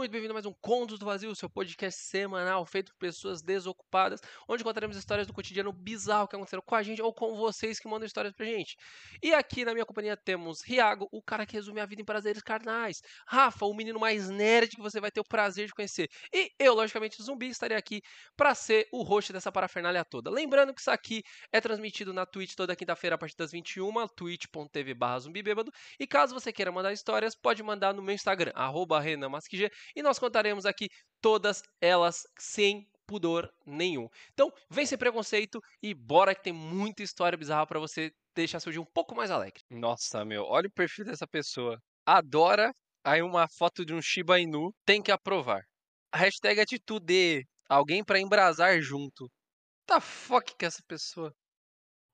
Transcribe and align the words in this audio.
muito 0.00 0.12
bem-vindo 0.12 0.32
a 0.32 0.34
mais 0.36 0.46
um 0.46 0.52
Contos 0.62 0.98
do 0.98 1.04
Vazio, 1.04 1.36
seu 1.36 1.50
podcast 1.50 2.00
semanal 2.00 2.64
feito 2.64 2.90
por 2.90 3.00
pessoas 3.00 3.42
desocupadas, 3.42 4.18
onde 4.48 4.64
contaremos 4.64 4.96
histórias 4.96 5.26
do 5.26 5.34
cotidiano 5.34 5.74
bizarro 5.74 6.26
que 6.26 6.34
aconteceram 6.34 6.62
com 6.64 6.74
a 6.74 6.82
gente 6.82 7.02
ou 7.02 7.12
com 7.12 7.36
vocês 7.36 7.78
que 7.78 7.86
mandam 7.86 8.06
histórias 8.06 8.32
pra 8.32 8.46
gente. 8.46 8.78
E 9.22 9.34
aqui 9.34 9.62
na 9.62 9.74
minha 9.74 9.84
companhia 9.84 10.16
temos 10.16 10.62
Riago, 10.62 11.06
o 11.12 11.20
cara 11.20 11.44
que 11.44 11.52
resume 11.52 11.80
a 11.80 11.84
vida 11.84 12.00
em 12.00 12.04
prazeres 12.04 12.40
carnais, 12.40 13.02
Rafa, 13.26 13.66
o 13.66 13.74
menino 13.74 14.00
mais 14.00 14.30
nerd 14.30 14.74
que 14.74 14.80
você 14.80 15.02
vai 15.02 15.10
ter 15.10 15.20
o 15.20 15.24
prazer 15.24 15.66
de 15.66 15.74
conhecer, 15.74 16.08
e 16.32 16.50
eu, 16.58 16.72
logicamente, 16.72 17.22
Zumbi, 17.22 17.50
estarei 17.50 17.76
aqui 17.76 18.00
para 18.34 18.54
ser 18.54 18.88
o 18.90 19.02
host 19.02 19.34
dessa 19.34 19.52
parafernália 19.52 20.02
toda. 20.02 20.30
Lembrando 20.30 20.72
que 20.72 20.80
isso 20.80 20.90
aqui 20.90 21.22
é 21.52 21.60
transmitido 21.60 22.14
na 22.14 22.24
Twitch 22.24 22.54
toda 22.54 22.74
quinta-feira 22.74 23.16
a 23.16 23.18
partir 23.18 23.36
das 23.36 23.52
21, 23.52 24.08
twitch.tv 24.16 24.94
barra 24.94 25.18
zumbibêbado, 25.18 25.70
e 25.98 26.06
caso 26.06 26.32
você 26.32 26.50
queira 26.50 26.72
mandar 26.72 26.90
histórias, 26.90 27.34
pode 27.34 27.62
mandar 27.62 27.92
no 27.92 28.00
meu 28.00 28.14
Instagram, 28.14 28.52
arroba 28.54 28.98
renamaskg, 28.98 29.70
e 29.94 30.02
nós 30.02 30.18
contaremos 30.18 30.66
aqui 30.66 30.88
todas 31.20 31.62
elas 31.80 32.22
sem 32.38 32.88
pudor 33.06 33.50
nenhum. 33.66 34.08
Então, 34.32 34.52
vem 34.70 34.86
sem 34.86 34.96
preconceito 34.98 35.60
e 35.82 35.94
bora 35.94 36.34
que 36.34 36.42
tem 36.42 36.52
muita 36.52 37.02
história 37.02 37.36
bizarra 37.38 37.66
para 37.66 37.80
você 37.80 38.10
deixar 38.34 38.60
seu 38.60 38.70
dia 38.72 38.80
um 38.80 38.86
pouco 38.86 39.14
mais 39.16 39.30
alegre. 39.30 39.62
Nossa, 39.70 40.24
meu, 40.24 40.44
olha 40.44 40.68
o 40.68 40.72
perfil 40.72 41.04
dessa 41.04 41.26
pessoa. 41.26 41.78
Adora 42.06 42.72
aí 43.04 43.22
uma 43.22 43.46
foto 43.48 43.84
de 43.84 43.94
um 43.94 44.02
Shiba 44.02 44.38
Inu, 44.40 44.72
tem 44.84 45.02
que 45.02 45.10
aprovar. 45.12 45.62
A 46.12 46.18
hashtag 46.18 46.60
atitude, 46.60 47.46
alguém 47.68 48.04
para 48.04 48.20
embrasar 48.20 48.80
junto. 48.80 49.30
Tá 49.86 50.00
fuck 50.00 50.56
que 50.58 50.64
é 50.66 50.68
essa 50.68 50.82
pessoa? 50.88 51.34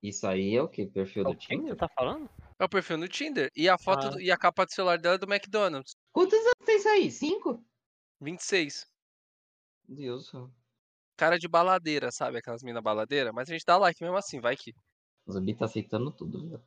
Isso 0.02 0.26
aí 0.26 0.54
é 0.56 0.62
o 0.62 0.70
que? 0.70 0.86
Perfil 0.86 1.26
do 1.26 1.32
O 1.32 1.36
que 1.36 1.58
que 1.58 1.62
Tinder? 1.62 1.68
você 1.68 1.76
tá 1.76 1.88
falando? 1.94 2.30
É 2.58 2.64
o 2.64 2.68
perfil 2.68 2.96
no 2.96 3.06
Tinder 3.08 3.50
e 3.54 3.68
a 3.68 3.76
foto 3.76 4.06
Ah. 4.06 4.10
do- 4.10 4.20
e 4.20 4.30
a 4.30 4.36
capa 4.36 4.64
do 4.64 4.72
celular 4.72 4.98
dela 4.98 5.16
é 5.16 5.18
do 5.18 5.26
McDonald's. 5.30 5.94
Quantos 6.12 6.38
anos 6.38 6.54
tem 6.64 6.76
isso 6.76 6.88
aí? 6.88 7.10
Cinco? 7.10 7.62
26. 8.20 8.86
Deus. 9.88 10.32
Cara 11.16 11.38
de 11.38 11.46
baladeira, 11.48 12.10
sabe? 12.10 12.38
Aquelas 12.38 12.62
minas 12.62 12.82
baladeira. 12.82 13.32
Mas 13.32 13.48
a 13.48 13.52
gente 13.52 13.64
dá 13.64 13.76
like 13.76 14.02
mesmo 14.02 14.16
assim, 14.16 14.40
vai 14.40 14.56
que. 14.56 14.74
O 15.26 15.32
Zumbi 15.32 15.54
tá 15.54 15.66
aceitando 15.66 16.10
tudo, 16.10 16.48
viu? 16.48 16.60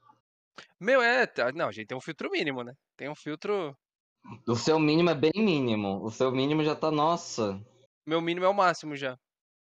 Meu, 0.80 1.02
é. 1.02 1.26
tá- 1.26 1.52
Não, 1.52 1.68
a 1.70 1.72
gente 1.72 1.88
tem 1.88 1.98
um 1.98 2.02
filtro 2.02 2.30
mínimo, 2.30 2.64
né? 2.64 2.74
Tem 2.96 3.10
um 3.10 3.16
filtro. 3.16 3.76
O 4.48 4.56
seu 4.56 4.80
mínimo 4.80 5.10
é 5.10 5.16
bem 5.16 5.32
mínimo. 5.36 6.04
O 6.04 6.12
seu 6.12 6.32
mínimo 6.32 6.64
já 6.64 6.76
tá, 6.76 6.92
nossa. 6.92 7.60
Meu 8.06 8.22
mínimo 8.22 8.46
é 8.46 8.50
o 8.50 8.54
máximo 8.54 8.96
já. 8.96 9.18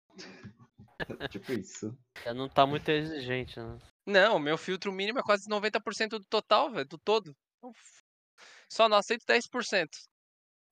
tipo 1.31 1.51
isso. 1.51 1.95
Já 2.23 2.33
não 2.33 2.49
tá 2.49 2.65
muito 2.65 2.89
exigente, 2.89 3.59
né? 3.59 3.77
Não, 4.07 4.39
meu 4.39 4.57
filtro 4.57 4.89
mínimo 4.91 5.19
é 5.19 5.21
quase 5.21 5.49
90% 5.49 6.17
do 6.17 6.23
total, 6.29 6.71
velho. 6.71 6.87
Do 6.87 6.97
todo. 6.97 7.35
Só 8.71 8.87
não 8.87 8.95
aceito 8.97 9.25
10%. 9.27 9.89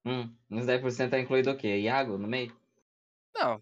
Hum, 0.05 0.33
uns 0.49 0.65
10% 0.65 1.11
tá 1.11 1.19
incluído 1.19 1.51
o 1.51 1.57
quê? 1.57 1.79
Iago 1.79 2.17
no 2.17 2.27
meio? 2.27 2.57
Não. 3.35 3.61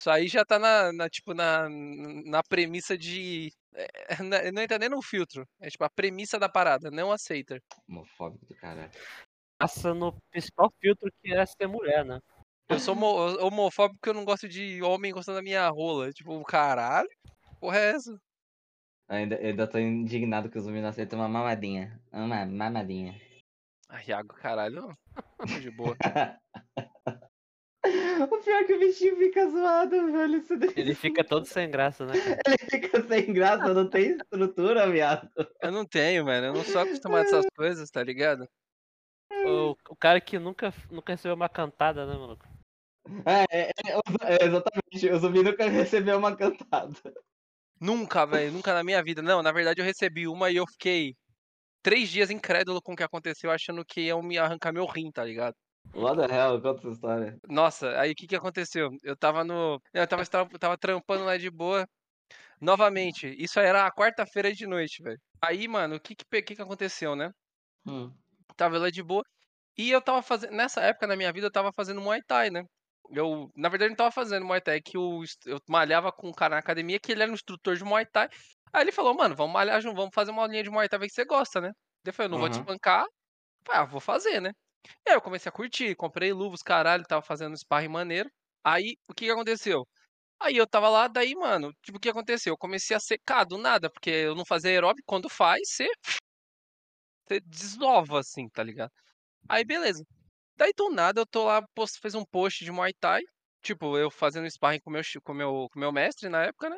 Isso 0.00 0.10
aí 0.10 0.26
já 0.26 0.44
tá 0.44 0.58
na, 0.58 0.92
na, 0.92 1.08
tipo, 1.08 1.32
na, 1.34 1.68
na 1.68 2.42
premissa 2.42 2.98
de. 2.98 3.52
é, 3.72 3.86
na- 4.24 4.50
não 4.50 4.60
entra 4.62 4.78
nem 4.78 4.88
no 4.88 5.00
filtro. 5.00 5.46
É 5.60 5.68
tipo 5.68 5.84
a 5.84 5.90
premissa 5.90 6.36
da 6.38 6.48
parada, 6.48 6.90
não 6.90 7.12
aceita. 7.12 7.60
Homofóbico 7.88 8.44
do 8.46 8.56
caralho. 8.56 8.90
Passa 9.58 9.94
no 9.94 10.12
principal 10.32 10.72
filtro 10.80 11.08
que 11.22 11.32
é 11.32 11.46
ser 11.46 11.68
mulher, 11.68 12.04
né? 12.04 12.18
Eu 12.68 12.80
sou 12.80 12.94
homo- 12.96 13.38
homofóbico 13.46 14.00
porque 14.00 14.10
eu 14.10 14.14
não 14.14 14.24
gosto 14.24 14.48
de 14.48 14.82
homem 14.82 15.12
gostando 15.12 15.36
da 15.36 15.42
minha 15.42 15.68
rola. 15.68 16.10
Tipo, 16.10 16.42
caralho, 16.42 17.08
porra 17.60 17.78
é 17.78 17.90
essa? 17.90 18.18
Ainda, 19.12 19.36
eu 19.36 19.50
ainda 19.50 19.66
tô 19.66 19.78
indignado 19.78 20.48
que 20.48 20.56
o 20.56 20.60
Zumbi 20.62 20.80
não 20.80 20.88
aceita 20.88 21.14
uma 21.14 21.28
mamadinha. 21.28 22.00
Uma 22.10 22.46
mamadinha. 22.46 23.20
Ai, 23.90 24.04
Iago, 24.08 24.32
caralho. 24.36 24.96
De 25.62 25.70
boa. 25.70 25.94
o 27.84 28.38
pior 28.38 28.62
é 28.62 28.64
que 28.64 28.72
o 28.72 28.78
bichinho 28.78 29.18
fica 29.18 29.50
zoado, 29.50 30.10
velho. 30.10 30.38
Isso 30.38 30.56
daí- 30.56 30.72
Ele 30.74 30.94
fica 30.94 31.22
todo 31.22 31.44
sem 31.44 31.70
graça, 31.70 32.06
né? 32.06 32.14
cara? 32.18 32.40
Ele 32.48 32.70
fica 32.70 33.06
sem 33.06 33.30
graça, 33.34 33.74
não 33.74 33.86
tem 33.86 34.16
estrutura, 34.16 34.90
viado. 34.90 35.28
Eu 35.60 35.70
não 35.70 35.84
tenho, 35.84 36.24
mano. 36.24 36.46
Eu 36.46 36.54
não 36.54 36.64
sou 36.64 36.80
acostumado 36.80 37.24
a 37.24 37.26
essas 37.26 37.44
coisas, 37.54 37.90
tá 37.90 38.02
ligado? 38.02 38.48
O, 39.44 39.76
o 39.90 39.96
cara 39.96 40.22
que 40.22 40.38
nunca, 40.38 40.72
nunca 40.90 41.12
recebeu 41.12 41.34
uma 41.34 41.50
cantada, 41.50 42.06
né, 42.06 42.14
maluco? 42.14 42.46
É, 43.26 43.44
é, 43.50 43.68
é, 43.68 43.72
é, 44.22 44.46
exatamente. 44.46 45.10
O 45.10 45.18
Zumbi 45.18 45.42
nunca 45.42 45.68
recebeu 45.68 46.16
uma 46.16 46.34
cantada. 46.34 46.96
Nunca, 47.82 48.24
velho. 48.24 48.52
Nunca 48.52 48.72
na 48.72 48.84
minha 48.84 49.02
vida. 49.02 49.20
Não, 49.20 49.42
na 49.42 49.50
verdade 49.50 49.80
eu 49.80 49.84
recebi 49.84 50.28
uma 50.28 50.50
e 50.50 50.56
eu 50.56 50.64
fiquei 50.66 51.16
três 51.82 52.08
dias 52.08 52.30
incrédulo 52.30 52.80
com 52.80 52.92
o 52.92 52.96
que 52.96 53.02
aconteceu, 53.02 53.50
achando 53.50 53.84
que 53.84 54.02
iam 54.02 54.22
me 54.22 54.38
arrancar 54.38 54.72
meu 54.72 54.86
rim, 54.86 55.10
tá 55.10 55.24
ligado? 55.24 55.56
What 55.92 56.16
the 56.16 56.32
hell? 56.32 56.62
Conta 56.62 56.78
essa 56.78 56.90
história. 56.90 57.38
Nossa, 57.48 57.98
aí 57.98 58.12
o 58.12 58.14
que 58.14 58.28
que 58.28 58.36
aconteceu? 58.36 58.88
Eu 59.02 59.16
tava 59.16 59.42
no. 59.42 59.80
Eu 59.92 60.06
tava, 60.06 60.24
tava 60.60 60.78
trampando 60.78 61.24
lá 61.24 61.36
de 61.36 61.50
boa. 61.50 61.84
Novamente, 62.60 63.26
isso 63.36 63.58
era 63.58 63.84
a 63.84 63.92
quarta-feira 63.92 64.52
de 64.52 64.64
noite, 64.64 65.02
velho. 65.02 65.18
Aí, 65.42 65.66
mano, 65.66 65.96
o 65.96 66.00
que 66.00 66.14
que, 66.14 66.24
que 66.42 66.54
que 66.54 66.62
aconteceu, 66.62 67.16
né? 67.16 67.32
Hum. 67.84 68.12
Tava 68.56 68.78
lá 68.78 68.90
de 68.90 69.02
boa. 69.02 69.24
E 69.76 69.90
eu 69.90 70.00
tava 70.00 70.22
fazendo. 70.22 70.52
Nessa 70.52 70.80
época 70.82 71.08
na 71.08 71.16
minha 71.16 71.32
vida 71.32 71.48
eu 71.48 71.52
tava 71.52 71.72
fazendo 71.72 72.00
Muay 72.00 72.20
Thai, 72.22 72.48
né? 72.50 72.62
Eu, 73.14 73.50
na 73.54 73.68
verdade, 73.68 73.90
não 73.90 73.96
tava 73.96 74.10
fazendo 74.10 74.46
Muay 74.46 74.60
Thai, 74.60 74.80
que 74.80 74.96
eu, 74.96 75.22
eu 75.46 75.60
malhava 75.68 76.10
com 76.10 76.28
um 76.28 76.32
cara 76.32 76.54
na 76.54 76.60
academia 76.60 76.98
que 76.98 77.12
ele 77.12 77.22
era 77.22 77.30
um 77.30 77.34
instrutor 77.34 77.76
de 77.76 77.84
Muay 77.84 78.06
Thai. 78.06 78.28
Aí 78.72 78.82
ele 78.82 78.92
falou, 78.92 79.14
mano, 79.14 79.36
vamos 79.36 79.52
malhar 79.52 79.80
junto, 79.82 79.96
vamos 79.96 80.14
fazer 80.14 80.30
uma 80.30 80.42
aulinha 80.42 80.62
de 80.62 80.70
Muay 80.70 80.88
Thai, 80.88 80.98
ver 80.98 81.08
que 81.08 81.14
você 81.14 81.24
gosta, 81.24 81.60
né? 81.60 81.72
Eu 82.04 82.12
falei, 82.12 82.26
eu 82.28 82.30
não 82.30 82.38
vou 82.38 82.48
te 82.48 82.58
espancar. 82.58 83.04
Falei, 83.66 83.82
ah, 83.82 83.84
vou 83.84 84.00
fazer, 84.00 84.40
né? 84.40 84.52
E 85.06 85.10
aí 85.10 85.16
eu 85.16 85.20
comecei 85.22 85.48
a 85.48 85.52
curtir, 85.52 85.94
comprei 85.96 86.32
luvas, 86.32 86.62
caralho, 86.62 87.04
tava 87.04 87.22
fazendo 87.22 87.56
sparring 87.56 87.88
maneiro. 87.88 88.30
Aí, 88.64 88.96
o 89.08 89.14
que 89.14 89.26
que 89.26 89.30
aconteceu? 89.30 89.86
Aí 90.40 90.56
eu 90.56 90.66
tava 90.66 90.88
lá, 90.88 91.08
daí, 91.08 91.34
mano, 91.34 91.72
tipo, 91.82 91.98
o 91.98 92.00
que 92.00 92.08
aconteceu? 92.08 92.52
Eu 92.54 92.58
comecei 92.58 92.96
a 92.96 93.00
secar 93.00 93.44
do 93.44 93.58
nada, 93.58 93.90
porque 93.90 94.10
eu 94.10 94.34
não 94.34 94.44
fazia 94.44 94.70
aeróbico, 94.70 95.04
quando 95.06 95.28
faz, 95.28 95.60
você, 95.68 95.88
você 97.26 97.40
desnova, 97.40 98.20
assim, 98.20 98.48
tá 98.48 98.62
ligado? 98.62 98.90
Aí, 99.48 99.64
beleza. 99.64 100.04
Daí, 100.56 100.72
do 100.76 100.90
nada, 100.90 101.20
eu 101.20 101.26
tô 101.26 101.44
lá, 101.46 101.62
post, 101.74 101.98
fez 102.00 102.14
um 102.14 102.24
post 102.24 102.64
de 102.64 102.70
Muay 102.72 102.92
Thai, 102.94 103.22
tipo, 103.62 103.96
eu 103.98 104.10
fazendo 104.10 104.48
sparring 104.50 104.80
com 104.80 104.90
meu, 104.90 105.02
com 105.24 105.34
meu, 105.34 105.68
com 105.72 105.78
meu 105.80 105.92
mestre 105.92 106.28
na 106.28 106.44
época, 106.44 106.68
né? 106.70 106.76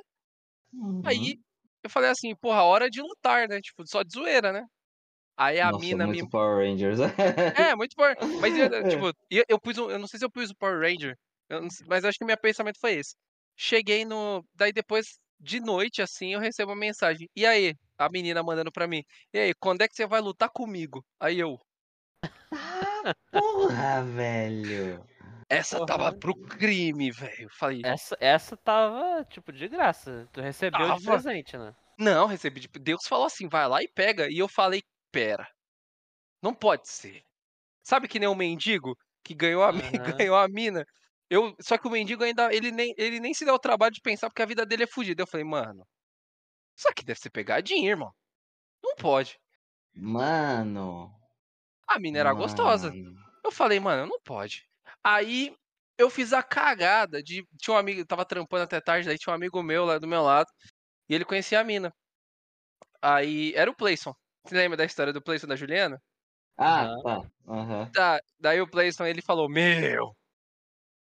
Uhum. 0.73 1.05
Aí, 1.07 1.37
eu 1.83 1.91
falei 1.91 2.11
assim, 2.11 2.35
porra, 2.37 2.63
hora 2.65 2.89
de 2.91 3.01
lutar, 3.03 3.49
né? 3.49 3.61
Tipo, 3.61 3.87
só 3.87 4.03
de 4.03 4.13
zoeira, 4.13 4.53
né? 4.53 4.65
Aí 5.37 5.61
a 5.61 5.73
Nossa, 5.73 5.75
mina 5.75 6.09
me 6.09 6.19
muito 6.19 6.27
Power 6.27 6.59
Rangers. 6.59 6.99
é, 7.57 7.75
muito 7.77 7.95
Power. 7.97 8.17
Mas, 8.39 8.57
eu, 8.57 8.69
É. 8.83 8.85
tipo, 8.85 9.13
eu, 9.31 9.45
eu 9.49 9.61
pus 9.61 9.79
um, 9.79 9.91
eu 9.91 9.99
não 9.99 10.07
sei 10.09 10.19
se 10.19 10.25
eu 10.25 10.31
pus 10.31 10.51
o 10.51 10.57
Power 10.57 10.81
Ranger, 10.81 11.17
sei- 11.71 11.87
mas 11.89 12.05
acho 12.05 12.19
que 12.19 12.25
meu 12.25 12.39
pensamento 12.39 12.79
foi 12.81 12.95
esse. 12.95 13.15
Cheguei 13.57 14.05
no. 14.05 14.45
Daí 14.55 14.73
depois, 14.73 15.07
de 15.39 15.61
noite, 15.61 16.03
assim, 16.03 16.33
eu 16.35 16.41
recebo 16.41 16.73
uma 16.73 16.77
mensagem. 16.79 17.29
E 17.37 17.47
aí? 17.47 17.75
A 17.99 18.09
menina 18.11 18.43
mandando 18.43 18.73
pra 18.73 18.89
mim. 18.89 19.03
E 19.33 19.39
aí, 19.39 19.55
quando 19.55 19.83
é 19.83 19.89
que 19.89 19.95
você 19.95 20.05
vai 20.07 20.21
lutar 20.21 20.51
comigo? 20.53 21.05
Aí 21.21 21.39
eu. 21.39 21.57
Porra, 23.31 24.03
velho. 24.05 25.05
Essa 25.49 25.77
Porra. 25.79 25.87
tava 25.87 26.13
pro 26.19 26.35
crime, 26.35 27.11
velho. 27.11 27.49
Falei. 27.51 27.83
Essa, 27.85 28.17
essa 28.21 28.57
tava, 28.57 29.25
tipo, 29.27 29.53
de 29.53 29.69
graça. 29.69 30.29
Tu 30.33 30.41
recebeu 30.41 30.81
de 30.81 31.05
Tava. 31.05 31.21
presente, 31.23 31.57
né? 31.57 31.75
Não, 31.99 32.27
recebi. 32.27 32.61
Tipo, 32.61 32.79
Deus 32.79 33.07
falou 33.07 33.27
assim, 33.27 33.49
vai 33.49 33.69
lá 33.69 33.83
e 33.83 33.89
pega. 33.89 34.29
E 34.31 34.39
eu 34.39 34.49
falei, 34.49 34.83
pera. 35.13 35.47
Não 36.43 36.55
pode 36.55 36.89
ser. 36.89 37.23
Sabe 37.83 38.09
que 38.09 38.19
nem 38.19 38.29
o 38.29 38.35
mendigo 38.35 38.97
que 39.23 39.35
ganhou 39.35 39.63
a, 39.63 39.69
Aham. 40.09 40.17
ganhou 40.17 40.37
a 40.37 40.49
mina? 40.49 40.85
Eu, 41.31 41.55
só 41.61 41.79
que 41.79 41.87
o 41.87 41.91
mendigo 41.91 42.23
ainda, 42.25 42.53
ele 42.55 42.71
nem, 42.71 42.95
ele 42.97 43.21
nem 43.21 43.35
se 43.35 43.45
deu 43.45 43.55
o 43.55 43.59
trabalho 43.59 43.93
de 43.93 44.01
pensar 44.01 44.29
porque 44.29 44.43
a 44.43 44.47
vida 44.47 44.65
dele 44.67 44.85
é 44.85 44.87
fugida. 44.87 45.23
Eu 45.23 45.27
falei, 45.27 45.45
mano, 45.45 45.87
isso 46.77 46.89
aqui 46.89 47.05
deve 47.05 47.21
ser 47.21 47.31
pegadinha, 47.31 47.91
irmão. 47.91 48.11
Não 48.83 48.97
pode. 48.97 49.39
Mano. 49.95 51.13
A 51.95 51.99
mina 52.01 52.19
era 52.19 52.33
gostosa. 52.33 52.91
mano. 52.91 53.15
Eu 53.45 53.53
falei, 53.53 53.79
mano, 53.79 54.07
não 54.07 54.21
pode. 54.25 54.67
Aí 55.03 55.55
eu 55.97 56.11
fiz 56.11 56.33
a 56.33 56.43
cagada 56.43 57.23
de. 57.23 57.47
Tinha 57.57 57.75
um 57.75 57.79
amigo, 57.79 58.01
eu 58.01 58.07
tava 58.07 58.25
trampando 58.25 58.65
até 58.65 58.81
tarde, 58.81 59.07
daí 59.07 59.17
tinha 59.17 59.33
um 59.33 59.37
amigo 59.37 59.63
meu 59.63 59.85
lá 59.85 59.99
do 59.99 60.09
meu 60.09 60.23
lado. 60.23 60.51
E 61.09 61.15
ele 61.15 61.25
conhecia 61.25 61.61
a 61.61 61.65
mina. 61.65 61.93
Aí 63.01 63.53
era 63.55 63.71
o 63.71 63.77
Playson. 63.77 64.13
Você 64.45 64.57
lembra 64.57 64.77
da 64.77 64.85
história 64.85 65.13
do 65.13 65.23
Playson 65.23 65.47
da 65.47 65.55
Juliana? 65.55 66.01
Ah, 66.59 66.87
Aham. 67.47 67.91
tá. 67.93 68.19
Tá, 68.19 68.21
daí 68.41 68.61
o 68.61 68.69
Playson 68.69 69.07
ele 69.07 69.23
falou: 69.23 69.49
Meu, 69.49 70.17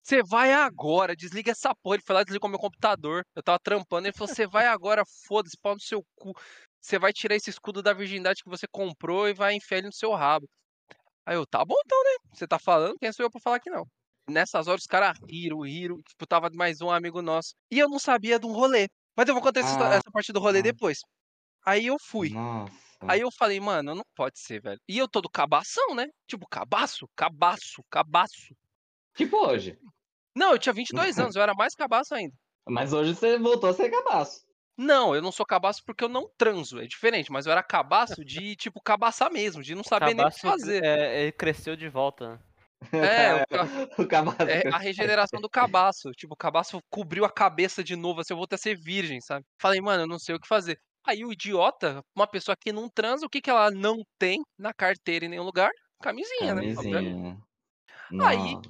você 0.03 0.23
vai 0.23 0.53
agora, 0.53 1.15
desliga 1.17 1.53
essa 1.53 1.75
porra. 1.75 1.97
Ele 1.97 2.03
foi 2.05 2.15
lá, 2.15 2.25
desligou 2.25 2.51
meu 2.51 2.59
computador. 2.59 3.25
Eu 3.35 3.43
tava 3.43 3.59
trampando. 3.63 4.07
Ele 4.07 4.17
falou: 4.17 4.29
Você 4.29 4.47
vai 4.47 4.67
agora, 4.67 5.05
foda-se, 5.27 5.57
pau 5.57 5.75
no 5.75 5.81
seu 5.81 6.05
cu. 6.17 6.33
Você 6.81 6.99
vai 6.99 7.13
tirar 7.13 7.37
esse 7.37 7.51
escudo 7.51 7.83
da 7.83 7.93
virgindade 7.93 8.43
que 8.43 8.51
você 8.51 8.67
comprou 8.71 9.29
e 9.29 9.35
vai 9.35 9.55
enfiar 9.55 9.79
ele 9.79 9.87
no 9.87 9.93
seu 9.93 10.13
rabo. 10.13 10.49
Aí 11.27 11.37
eu, 11.37 11.47
tá 11.47 11.65
bom 11.65 11.75
então, 11.85 11.99
né? 12.05 12.11
Você 12.35 12.47
tá 12.49 12.59
falando, 12.59 12.97
quem 12.99 13.13
sou 13.13 13.25
eu 13.25 13.31
pra 13.31 13.41
falar 13.41 13.61
que 13.61 13.71
não? 13.71 13.85
Nessas 14.29 14.67
horas 14.69 14.83
os 14.83 14.87
caras 14.87 15.19
riram, 15.29 15.61
riram. 15.61 16.01
Tipo, 16.03 16.27
tava 16.27 16.49
mais 16.55 16.81
um 16.81 16.91
amigo 16.91 17.23
nosso. 17.23 17.55
E 17.71 17.79
eu 17.79 17.89
não 17.89 17.99
sabia 17.99 18.39
de 18.39 18.47
um 18.47 18.53
rolê. 18.53 18.89
Mas 19.17 19.29
eu 19.29 19.35
vou 19.35 19.43
contar 19.43 19.61
essa, 19.61 19.89
Ah. 19.89 19.95
essa 19.95 20.11
parte 20.13 20.33
do 20.33 20.41
rolê 20.41 20.61
Ah. 20.61 20.63
depois. 20.63 20.99
Aí 21.67 21.87
eu 21.87 21.97
fui. 22.01 22.31
Nossa. 22.31 22.73
Aí 23.09 23.21
eu 23.21 23.31
falei, 23.33 23.61
mano, 23.61 23.95
não 23.95 24.05
pode 24.17 24.39
ser, 24.41 24.61
velho. 24.63 24.81
E 24.89 24.99
eu 24.99 25.09
todo 25.09 25.29
cabação, 25.31 25.95
né? 25.95 26.07
Tipo, 26.29 26.47
cabaço, 26.49 27.07
cabaço, 27.17 27.83
cabaço. 27.91 28.55
Tipo 29.17 29.37
hoje. 29.47 29.79
Não, 30.37 30.53
eu 30.53 30.59
tinha 30.59 30.73
22 30.73 31.19
anos, 31.33 31.37
eu 31.37 31.43
era 31.43 31.55
mais 31.55 31.75
cabaço 31.75 32.15
ainda. 32.15 32.35
Mas 32.69 32.93
hoje 32.93 33.15
você 33.15 33.39
voltou 33.39 33.71
a 33.71 33.75
ser 33.75 33.91
cabaço. 33.91 34.43
Não, 34.77 35.15
eu 35.15 35.21
não 35.23 35.31
sou 35.33 35.45
cabaço 35.45 35.83
porque 35.85 36.03
eu 36.03 36.09
não 36.09 36.29
transo, 36.37 36.81
é 36.81 36.87
diferente, 36.87 37.31
mas 37.31 37.47
eu 37.47 37.53
era 37.53 37.63
cabaço 37.63 38.25
de, 38.25 38.57
tipo, 38.57 38.81
cabaçar 38.81 39.31
mesmo, 39.33 39.63
de 39.63 39.75
não 39.75 39.85
saber 39.85 40.15
nem 40.15 40.25
o 40.27 40.31
que 40.31 40.41
fazer. 40.41 40.83
é, 40.85 41.23
ele 41.23 41.33
cresceu 41.33 41.77
de 41.77 41.89
volta. 41.89 42.31
né? 42.31 42.39
É, 42.93 43.35
o 43.99 44.03
o 44.03 44.09
cabaço. 44.09 44.43
é 44.43 44.69
a 44.69 44.79
regeneração 44.79 45.41
do 45.41 45.49
cabaço. 45.49 46.11
Tipo, 46.13 46.35
o 46.35 46.37
cabaço 46.37 46.81
cobriu 46.91 47.25
a 47.25 47.31
cabeça 47.31 47.85
de 47.85 47.95
novo, 47.95 48.21
assim, 48.21 48.33
eu 48.33 48.37
voltei 48.39 48.57
a 48.57 48.59
ser 48.59 48.77
virgem, 48.77 49.21
sabe? 49.21 49.45
Falei, 49.61 49.81
mano, 49.81 50.03
eu 50.03 50.09
não 50.09 50.19
sei 50.19 50.35
o 50.35 50.41
que 50.41 50.49
fazer. 50.49 50.79
Aí 51.07 51.25
o 51.25 51.33
idiota, 51.33 52.01
uma 52.17 52.27
pessoa 52.27 52.57
que 52.57 52.73
não 52.73 52.89
transa, 52.89 53.27
o 53.27 53.29
que, 53.29 53.41
que 53.41 53.51
ela 53.51 53.71
não 53.71 53.99
tem 54.19 54.41
na 54.59 54.73
carteira 54.73 55.25
em 55.25 55.29
nenhum 55.29 55.43
lugar? 55.45 55.71
Camisinha, 56.01 56.55
né? 56.55 56.63
Obviamente. 56.77 56.93
Camisinha. 57.13 57.39
Aí- 58.27 58.55
Nossa. 58.55 58.69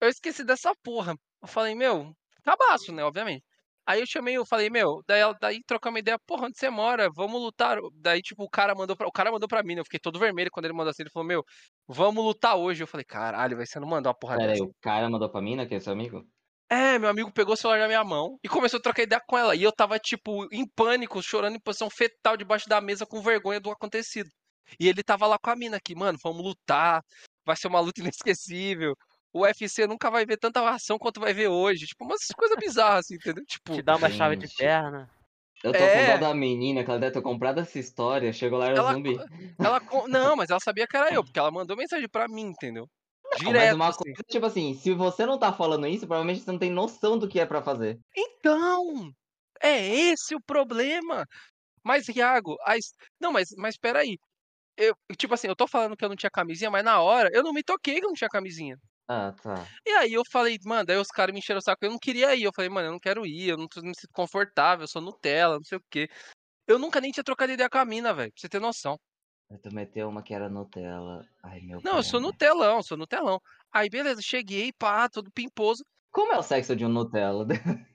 Eu 0.00 0.08
esqueci 0.08 0.42
dessa 0.44 0.72
porra. 0.82 1.14
Eu 1.42 1.48
falei, 1.48 1.74
meu, 1.74 2.12
cabaço, 2.44 2.92
né? 2.92 3.04
Obviamente. 3.04 3.44
Aí 3.90 3.98
eu 3.98 4.06
chamei, 4.06 4.36
eu 4.36 4.46
falei, 4.46 4.70
meu, 4.70 5.02
daí, 5.04 5.20
daí 5.40 5.60
trocamos 5.66 5.96
uma 5.96 5.98
ideia, 5.98 6.16
porra, 6.24 6.46
onde 6.46 6.56
você 6.56 6.70
mora? 6.70 7.10
Vamos 7.12 7.42
lutar. 7.42 7.76
Daí, 7.94 8.22
tipo, 8.22 8.44
o 8.44 8.48
cara 8.48 8.72
mandou 8.72 8.96
pra, 8.96 9.08
o 9.08 9.10
cara 9.10 9.32
mandou 9.32 9.48
pra 9.48 9.64
mim, 9.64 9.74
né? 9.74 9.80
Eu 9.80 9.84
fiquei 9.84 9.98
todo 9.98 10.16
vermelho 10.16 10.48
quando 10.48 10.66
ele 10.66 10.74
mandou 10.74 10.90
assim. 10.92 11.02
Ele 11.02 11.10
falou, 11.10 11.26
meu, 11.26 11.42
vamos 11.88 12.24
lutar 12.24 12.56
hoje. 12.56 12.84
Eu 12.84 12.86
falei, 12.86 13.04
caralho, 13.04 13.56
vai 13.56 13.66
você 13.66 13.80
não 13.80 13.88
mandou 13.88 14.08
uma 14.10 14.16
porra 14.16 14.36
Pera 14.36 14.52
aí, 14.52 14.60
dessa. 14.60 14.70
o 14.70 14.72
cara 14.80 15.10
mandou 15.10 15.28
pra 15.28 15.42
mim, 15.42 15.56
né? 15.56 15.66
Que 15.66 15.74
é 15.74 15.80
seu 15.80 15.92
amigo? 15.92 16.24
É, 16.68 17.00
meu 17.00 17.08
amigo 17.08 17.32
pegou 17.32 17.54
o 17.54 17.56
celular 17.56 17.80
na 17.80 17.88
minha 17.88 18.04
mão 18.04 18.38
e 18.44 18.48
começou 18.48 18.78
a 18.78 18.82
trocar 18.82 19.02
ideia 19.02 19.20
com 19.26 19.36
ela. 19.36 19.56
E 19.56 19.62
eu 19.64 19.72
tava, 19.72 19.98
tipo, 19.98 20.46
em 20.52 20.64
pânico, 20.64 21.20
chorando 21.20 21.56
em 21.56 21.60
posição 21.60 21.90
fetal 21.90 22.36
debaixo 22.36 22.68
da 22.68 22.80
mesa 22.80 23.04
com 23.04 23.20
vergonha 23.20 23.58
do 23.58 23.72
acontecido. 23.72 24.30
E 24.78 24.86
ele 24.86 25.02
tava 25.02 25.26
lá 25.26 25.36
com 25.36 25.50
a 25.50 25.56
mina 25.56 25.78
aqui, 25.78 25.96
mano, 25.96 26.16
vamos 26.22 26.44
lutar. 26.44 27.02
Vai 27.44 27.56
ser 27.56 27.66
uma 27.66 27.80
luta 27.80 28.00
inesquecível. 28.00 28.94
O 29.32 29.42
UFC 29.42 29.86
nunca 29.86 30.10
vai 30.10 30.26
ver 30.26 30.36
tanta 30.38 30.68
ação 30.68 30.98
quanto 30.98 31.20
vai 31.20 31.32
ver 31.32 31.48
hoje. 31.48 31.86
Tipo, 31.86 32.04
umas 32.04 32.26
coisas 32.36 32.56
bizarras, 32.58 33.00
assim, 33.06 33.14
entendeu? 33.14 33.44
Tipo, 33.46 33.74
Te 33.74 33.82
dá 33.82 33.96
uma 33.96 34.10
chave 34.10 34.36
de 34.36 34.46
gente. 34.46 34.56
perna. 34.56 35.08
Eu 35.62 35.72
tô 35.72 35.78
com 35.78 35.84
É. 35.84 36.18
dó 36.18 36.26
da 36.28 36.34
menina, 36.34 36.82
que 36.82 36.90
ela 36.90 36.98
deve 36.98 37.12
ter 37.12 37.22
comprado 37.22 37.60
essa 37.60 37.78
história. 37.78 38.32
Chegou 38.32 38.58
lá, 38.58 38.66
era 38.66 38.78
Ela- 38.78 38.92
zumbi. 38.94 39.16
ela. 39.58 39.80
Não, 40.08 40.34
mas 40.34 40.48
ela 40.50 40.58
sabia 40.60 40.86
que 40.86 40.96
era 40.96 41.12
eu, 41.12 41.22
porque 41.22 41.38
ela 41.38 41.50
mandou 41.50 41.76
mensagem 41.76 42.08
pra 42.08 42.26
mim, 42.28 42.46
entendeu? 42.46 42.86
Mas 43.32 43.40
Direto. 43.42 43.76
uma 43.76 43.88
assim. 43.88 43.98
coisa, 44.02 44.22
tipo 44.28 44.46
assim, 44.46 44.74
se 44.74 44.92
você 44.94 45.24
não 45.24 45.38
tá 45.38 45.52
falando 45.52 45.86
isso, 45.86 46.06
provavelmente 46.06 46.40
você 46.40 46.50
não 46.50 46.58
tem 46.58 46.70
noção 46.70 47.16
do 47.18 47.28
que 47.28 47.38
é 47.38 47.46
pra 47.46 47.62
fazer. 47.62 47.98
Então, 48.16 49.12
é 49.62 49.86
esse 49.86 50.34
o 50.34 50.40
problema. 50.40 51.24
Mas, 51.84 52.08
Iago, 52.08 52.56
a 52.64 52.76
his- 52.76 52.92
não, 53.20 53.30
mas, 53.32 53.50
mas 53.56 53.76
peraí. 53.76 54.18
Eu, 54.76 54.94
tipo 55.16 55.34
assim, 55.34 55.46
eu 55.46 55.54
tô 55.54 55.68
falando 55.68 55.96
que 55.96 56.04
eu 56.04 56.08
não 56.08 56.16
tinha 56.16 56.30
camisinha, 56.30 56.70
mas 56.70 56.82
na 56.82 57.00
hora 57.00 57.28
eu 57.32 57.42
não 57.42 57.52
me 57.52 57.62
toquei 57.62 57.98
que 58.00 58.04
eu 58.04 58.08
não 58.08 58.14
tinha 58.14 58.28
camisinha. 58.30 58.76
Ah, 59.12 59.34
tá. 59.42 59.66
E 59.84 59.90
aí 59.90 60.12
eu 60.12 60.22
falei, 60.30 60.56
mano, 60.64 60.86
daí 60.86 60.96
os 60.96 61.08
caras 61.08 61.32
me 61.32 61.40
encheram 61.40 61.58
o 61.58 61.62
saco, 61.62 61.84
eu 61.84 61.90
não 61.90 61.98
queria 61.98 62.32
ir. 62.36 62.44
Eu 62.44 62.52
falei, 62.54 62.68
mano, 62.70 62.86
eu 62.86 62.92
não 62.92 62.98
quero 63.00 63.26
ir, 63.26 63.48
eu 63.48 63.56
não, 63.56 63.66
tô- 63.66 63.82
me 63.82 63.92
sinto 63.92 64.12
confortável, 64.12 64.84
eu 64.84 64.88
sou 64.88 65.02
Nutella, 65.02 65.56
não 65.56 65.64
sei 65.64 65.78
o 65.78 65.82
quê. 65.90 66.08
Eu 66.68 66.78
nunca 66.78 67.00
nem 67.00 67.10
tinha 67.10 67.24
trocado 67.24 67.52
ideia 67.52 67.68
com 67.68 67.78
a 67.78 67.84
mina, 67.84 68.14
velho, 68.14 68.30
pra 68.32 68.40
você 68.40 68.48
ter 68.48 68.60
noção. 68.60 68.96
Aí 69.50 69.58
tu 69.58 69.74
meteu 69.74 70.08
uma 70.08 70.22
que 70.22 70.32
era 70.32 70.48
Nutella. 70.48 71.24
Ai, 71.42 71.60
meu 71.62 71.80
Não, 71.82 71.96
eu 71.96 72.02
sou. 72.04 72.20
Nutelão, 72.20 72.82
sou 72.84 72.96
Nutelão. 72.96 73.40
Aí, 73.72 73.90
beleza, 73.90 74.22
cheguei, 74.22 74.72
pá, 74.78 75.08
todo 75.08 75.28
pimposo. 75.32 75.82
Como 76.12 76.32
é 76.32 76.38
o 76.38 76.42
sexo 76.42 76.76
de 76.76 76.84
um 76.86 76.88
Nutella? 76.88 77.46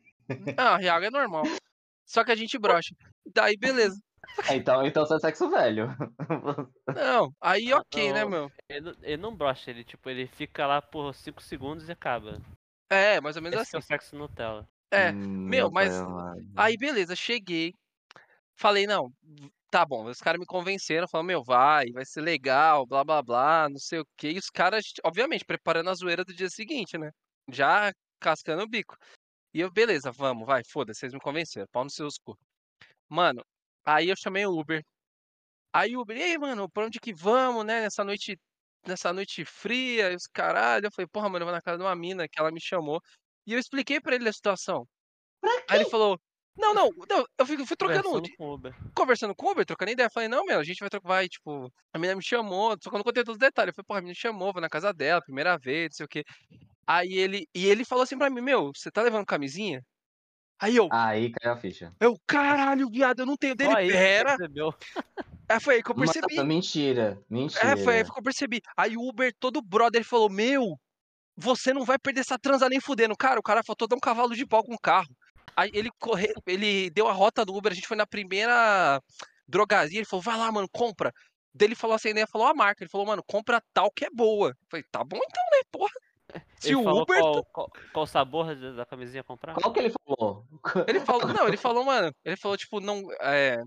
Ah, 0.58 0.82
Iago 0.82 1.06
é 1.06 1.12
normal. 1.12 1.44
Só 2.06 2.24
que 2.26 2.32
a 2.32 2.36
gente 2.36 2.58
brocha. 2.58 2.94
Daí, 3.34 3.56
beleza. 3.58 3.96
então, 4.52 4.86
então 4.86 5.06
você 5.06 5.16
é 5.16 5.20
sexo 5.20 5.50
velho. 5.50 5.88
Não, 6.94 7.34
aí 7.42 7.72
Ah, 7.72 7.78
ok, 7.80 8.14
né, 8.14 8.22
não. 8.24 8.30
meu? 8.30 8.52
Ele, 8.70 8.82
não- 8.82 8.96
ele 9.04 9.18
não 9.18 9.36
brocha, 9.36 9.70
ele 9.70 9.84
tipo, 9.84 10.10
ele 10.10 10.28
fica 10.28 10.66
lá 10.66 10.82
por 10.82 11.14
5 11.14 11.42
segundos 11.42 11.88
e 11.88 11.92
acaba. 11.92 12.40
É, 12.90 13.20
mais 13.20 13.36
ou 13.36 13.42
menos 13.42 13.60
Esse 13.62 13.72
que 13.72 13.76
é 13.76 13.80
assim. 13.80 13.86
o 13.86 13.88
sexo 13.88 14.16
Nutella. 14.16 14.68
É, 14.92 15.12
Hum, 15.12 15.50
meu, 15.50 15.72
mas-. 15.72 15.92
Aí, 16.56 16.78
beleza, 16.78 17.16
cheguei. 17.16 17.74
Falei, 18.58 18.88
não, 18.88 19.12
tá 19.70 19.86
bom. 19.86 20.06
Os 20.06 20.20
caras 20.20 20.40
me 20.40 20.46
convenceram, 20.46 21.08
falaram, 21.08 21.28
meu, 21.28 21.44
vai, 21.44 21.92
vai 21.92 22.06
ser 22.06 22.22
legal, 22.22 22.86
blá 22.86 23.04
blá 23.04 23.22
blá, 23.22 23.68
não 23.70 23.78
sei 23.80 24.00
o 24.00 24.06
quê. 24.18 24.32
E 24.32 24.38
os 24.38 24.50
caras, 24.50 24.86
obviamente, 25.04 25.44
preparando 25.44 25.90
a 25.90 25.94
zoeira 25.94 26.24
do 26.24 26.34
dia 26.34 26.50
seguinte, 26.50 26.98
né? 26.98 27.12
Já 27.52 27.92
cascando 28.20 28.64
o 28.64 28.68
bico. 28.70 28.96
E 29.54 29.60
eu, 29.60 29.72
beleza, 29.72 30.12
vamos, 30.12 30.46
vai, 30.46 30.62
foda-se, 30.72 31.00
vocês 31.02 31.14
me 31.14 31.20
convenceram, 31.20 31.68
pau 31.72 31.84
nos 31.84 31.94
seus 31.96 32.18
cu. 32.18 32.38
Mano, 33.10 33.44
aí 33.86 34.10
eu 34.10 34.16
chamei 34.18 34.46
o 34.46 34.52
Uber. 34.60 34.84
Aí 35.74 35.96
o 35.96 36.02
Uber, 36.02 36.18
ei, 36.18 36.38
mano, 36.38 36.70
pra 36.70 36.86
onde 36.86 37.00
que 37.00 37.14
vamos, 37.14 37.66
né? 37.66 37.82
Nessa 37.82 38.04
noite, 38.04 38.38
nessa 38.88 39.12
noite 39.14 39.44
fria, 39.46 40.12
e 40.12 40.16
os 40.16 40.28
caralho. 40.28 40.88
Eu 40.88 40.92
falei, 40.92 41.08
porra, 41.08 41.30
mano, 41.30 41.44
eu 41.44 41.48
vou 41.48 41.56
na 41.56 41.62
casa 41.62 41.78
de 41.78 41.84
uma 41.84 41.96
mina 41.96 42.28
que 42.30 42.40
ela 42.40 42.52
me 42.52 42.62
chamou. 42.62 43.02
E 43.48 43.54
eu 43.54 43.60
expliquei 43.60 44.00
pra 44.02 44.16
ele 44.16 44.30
a 44.30 44.34
situação. 44.34 44.88
Aí 45.70 45.78
ele 45.78 45.86
falou, 45.86 46.20
não, 46.58 46.74
não, 46.74 46.90
não 47.10 47.26
eu 47.38 47.46
fui, 47.46 47.58
fui 47.66 47.76
trocando 47.78 48.04
Conversando 48.10 48.30
com 48.38 48.46
o 48.46 48.54
Uber. 48.54 48.74
conversando 48.96 49.36
com 49.36 49.48
o 49.48 49.52
Uber, 49.52 49.66
trocando 49.66 49.92
ideia. 49.92 50.10
Falei, 50.10 50.30
não, 50.30 50.46
meu, 50.46 50.60
a 50.60 50.64
gente 50.64 50.80
vai 50.80 50.90
trocar, 50.90 51.08
vai, 51.10 51.28
tipo, 51.30 51.72
a 51.94 52.00
menina 52.00 52.16
me 52.18 52.24
chamou, 52.24 52.72
só 52.82 52.90
que 52.90 52.96
eu 52.96 53.00
não 53.00 53.04
contei 53.04 53.24
todos 53.24 53.36
os 53.36 53.40
detalhes. 53.40 53.70
Eu 53.70 53.76
falei, 53.76 53.86
porra, 53.88 54.00
a 54.00 54.02
menina 54.02 54.14
me 54.14 54.20
chamou, 54.22 54.54
vou 54.54 54.62
na 54.62 54.70
casa 54.70 54.94
dela, 54.94 55.22
primeira 55.22 55.58
vez, 55.58 55.92
não 55.92 55.98
sei 55.98 56.06
o 56.06 56.10
quê. 56.10 56.24
Aí 56.88 57.14
ele, 57.14 57.48
e 57.56 57.66
ele 57.68 57.86
falou 57.86 58.04
assim 58.04 58.18
pra 58.18 58.30
mim, 58.30 58.42
meu, 58.42 58.72
você 58.76 58.92
tá 58.92 59.02
levando 59.04 59.26
camisinha? 59.26 59.82
Aí 60.60 60.76
eu, 60.76 60.88
Aí 60.92 61.32
caiu 61.32 61.54
a 61.54 61.58
ficha. 61.58 61.94
eu, 62.00 62.18
caralho, 62.26 62.90
viado, 62.90 63.20
eu 63.20 63.26
não 63.26 63.36
tenho 63.36 63.56
dele, 63.56 63.72
Só 63.72 63.78
aí 63.78 63.92
pera. 63.92 64.38
Aí 65.48 65.60
foi 65.60 65.76
aí 65.76 65.84
que 65.84 65.92
eu 65.92 65.96
percebi. 65.96 66.36
Mano, 66.36 66.48
mentira. 66.48 67.22
Mentira. 67.30 67.72
É, 67.72 67.78
foi 67.78 67.98
aí 67.98 68.04
que 68.04 68.18
eu 68.18 68.24
percebi. 68.24 68.62
Aí 68.76 68.98
o 68.98 69.08
Uber, 69.08 69.34
todo 69.40 69.62
brother, 69.62 70.00
ele 70.00 70.08
falou, 70.08 70.30
meu, 70.30 70.80
você 71.36 71.74
não 71.74 71.84
vai 71.84 72.00
perder 72.00 72.22
essa 72.22 72.40
transa 72.40 72.70
nem 72.70 72.80
fudendo. 72.80 73.16
Cara, 73.16 73.40
o 73.40 73.44
cara 73.44 73.64
faltou 73.64 73.88
dar 73.88 73.96
um 73.96 74.00
cavalo 74.00 74.36
de 74.36 74.46
pau 74.46 74.64
com 74.64 74.74
o 74.74 74.80
carro. 74.80 75.14
Aí 75.56 75.70
ele 75.74 75.90
corre... 76.00 76.34
ele 76.48 76.90
deu 76.90 77.08
a 77.08 77.14
rota 77.14 77.46
do 77.46 77.54
Uber, 77.54 77.72
a 77.72 77.76
gente 77.76 77.88
foi 77.88 77.98
na 77.98 78.08
primeira 78.08 79.02
drogaria, 79.48 80.00
ele 80.00 80.06
falou, 80.06 80.24
vai 80.24 80.38
lá, 80.38 80.52
mano, 80.52 80.68
compra. 80.72 81.14
Daí 81.54 81.68
ele 81.68 81.76
falou 81.76 81.96
assim, 81.96 82.14
né? 82.14 82.26
Falou 82.26 82.48
a 82.48 82.54
marca. 82.54 82.84
Ele 82.84 82.90
falou, 82.90 83.08
mano, 83.08 83.24
compra 83.26 83.62
tal 83.74 83.92
que 83.92 84.06
é 84.06 84.10
boa. 84.10 84.50
Eu 84.50 84.56
falei, 84.70 84.86
tá 84.92 85.04
bom 85.04 85.18
então, 85.18 85.44
né, 85.52 85.62
porra? 85.72 85.94
Se 86.66 86.72
Ele 86.72 86.78
o 86.78 86.84
falou 86.84 87.04
Uber. 87.04 87.20
qual, 87.20 87.46
qual, 87.46 87.72
qual 87.94 88.08
sabor 88.08 88.56
da 88.76 88.86
camisinha 88.86 89.24
comprar? 89.24 89.54
Qual 89.54 89.72
que 89.72 89.80
ele 89.80 89.92
falou? 89.92 90.46
Ele 90.88 91.00
falou, 91.00 91.28
não, 91.34 91.48
ele 91.48 91.58
falou, 91.58 91.86
mano, 91.86 92.12
ele 92.24 92.36
falou, 92.38 92.58
tipo, 92.58 92.80
não. 92.80 93.02
É, 93.22 93.62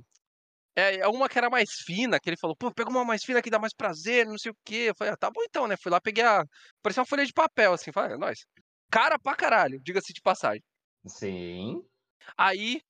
é 0.77 0.97
é 0.99 1.09
uma 1.09 1.29
que 1.29 1.39
era 1.39 1.51
mais 1.51 1.71
fina, 1.85 2.19
que 2.21 2.29
ele 2.29 2.37
falou, 2.37 2.57
pô, 2.57 2.73
pega 2.73 2.91
uma 2.91 3.05
mais 3.05 3.25
fina 3.25 3.43
que 3.43 3.51
dá 3.51 3.59
mais 3.59 3.75
prazer, 3.75 4.27
não 4.27 4.39
sei 4.39 4.53
o 4.53 4.57
quê. 4.65 4.87
Eu 4.89 4.95
falei, 4.97 5.13
ah, 5.13 5.17
tá 5.17 5.31
bom 5.31 5.43
então, 5.43 5.67
né? 5.67 5.77
Fui 5.77 5.91
lá, 5.91 6.01
peguei 6.01 6.25
a. 6.25 6.45
Parecia 6.83 7.01
uma 7.03 7.07
folha 7.07 7.25
de 7.27 7.33
papel, 7.33 7.73
assim, 7.73 7.93
falei, 7.93 8.15
é 8.15 8.19
nóis. 8.19 8.45
Cara 8.91 9.19
pra 9.19 9.35
caralho, 9.35 9.81
diga-se 9.83 10.13
de 10.13 10.21
passagem. 10.21 10.63
Sim. 11.07 11.83
Aí, 12.37 12.81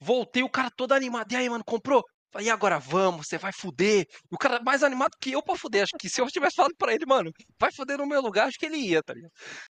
voltei, 0.00 0.42
o 0.42 0.48
cara 0.50 0.70
todo 0.70 0.92
animado. 0.92 1.32
E 1.32 1.36
aí, 1.36 1.48
mano, 1.48 1.64
comprou? 1.64 2.04
Falei, 2.34 2.48
e 2.48 2.50
agora 2.50 2.80
vamos, 2.80 3.28
você 3.28 3.38
vai 3.38 3.52
fuder. 3.52 4.04
O 4.28 4.36
cara 4.36 4.60
mais 4.60 4.82
animado 4.82 5.12
que 5.20 5.30
eu 5.30 5.40
pra 5.40 5.54
fuder. 5.54 5.84
Acho 5.84 5.92
que 5.96 6.08
se 6.08 6.20
eu 6.20 6.26
tivesse 6.26 6.56
falado 6.56 6.74
pra 6.76 6.92
ele, 6.92 7.06
mano, 7.06 7.30
vai 7.60 7.70
fuder 7.72 7.96
no 7.96 8.06
meu 8.06 8.20
lugar, 8.20 8.48
acho 8.48 8.58
que 8.58 8.66
ele 8.66 8.76
ia, 8.76 9.00
tá 9.04 9.14
ligado? 9.14 9.30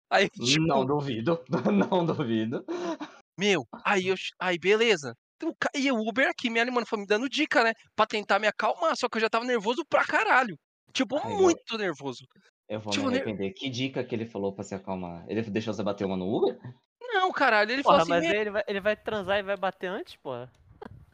Aí, 0.09 0.29
tipo, 0.61 0.67
Não 0.69 0.87
duvido. 0.87 1.43
Não 1.91 2.07
duvido. 2.07 2.65
Meu, 3.37 3.67
aí 3.85 4.07
eu. 4.07 4.15
Aí, 4.41 4.59
beleza. 4.59 5.13
O 5.43 5.53
ca- 5.59 5.71
E 5.75 5.91
o 5.91 5.97
Uber 6.09 6.29
aqui 6.29 6.49
me 6.49 6.61
animando, 6.61 6.87
foi 6.87 7.01
me 7.01 7.07
dando 7.07 7.29
dica, 7.29 7.65
né? 7.65 7.73
Pra 7.97 8.07
tentar 8.07 8.39
me 8.39 8.47
acalmar. 8.47 8.97
Só 8.97 9.09
que 9.09 9.17
eu 9.17 9.21
já 9.23 9.29
tava 9.29 9.45
nervoso 9.45 9.85
pra 9.89 10.05
caralho. 10.05 10.57
Tipo, 10.93 11.17
Ai, 11.19 11.33
eu- 11.33 11.39
muito 11.39 11.77
nervoso. 11.77 12.25
Eu 12.69 12.79
vou 12.79 12.93
Tipo, 12.93 13.07
me 13.09 13.15
arrepender. 13.17 13.53
Que 13.55 13.69
dica 13.69 14.05
que 14.05 14.15
ele 14.15 14.25
falou 14.25 14.55
pra 14.55 14.63
se 14.63 14.75
acalmar? 14.77 15.25
Ele 15.29 15.43
deixou 15.43 15.75
você 15.75 15.83
bater 15.83 16.05
uma 16.05 16.17
no 16.17 16.33
Uber? 16.33 16.57
Não, 17.03 17.33
caralho. 17.33 17.73
Ele 17.73 17.83
Porra, 17.83 17.99
falou 17.99 18.15
assim. 18.15 18.25
mas 18.25 18.31
"Meu, 18.33 18.41
ele 18.41 18.51
vai, 18.51 18.63
ele 18.69 18.81
vai 18.81 18.97
transar 18.97 19.39
e 19.39 19.43
vai 19.43 19.57
bater 19.57 19.89
antes, 19.89 20.15
porra. 20.17 20.51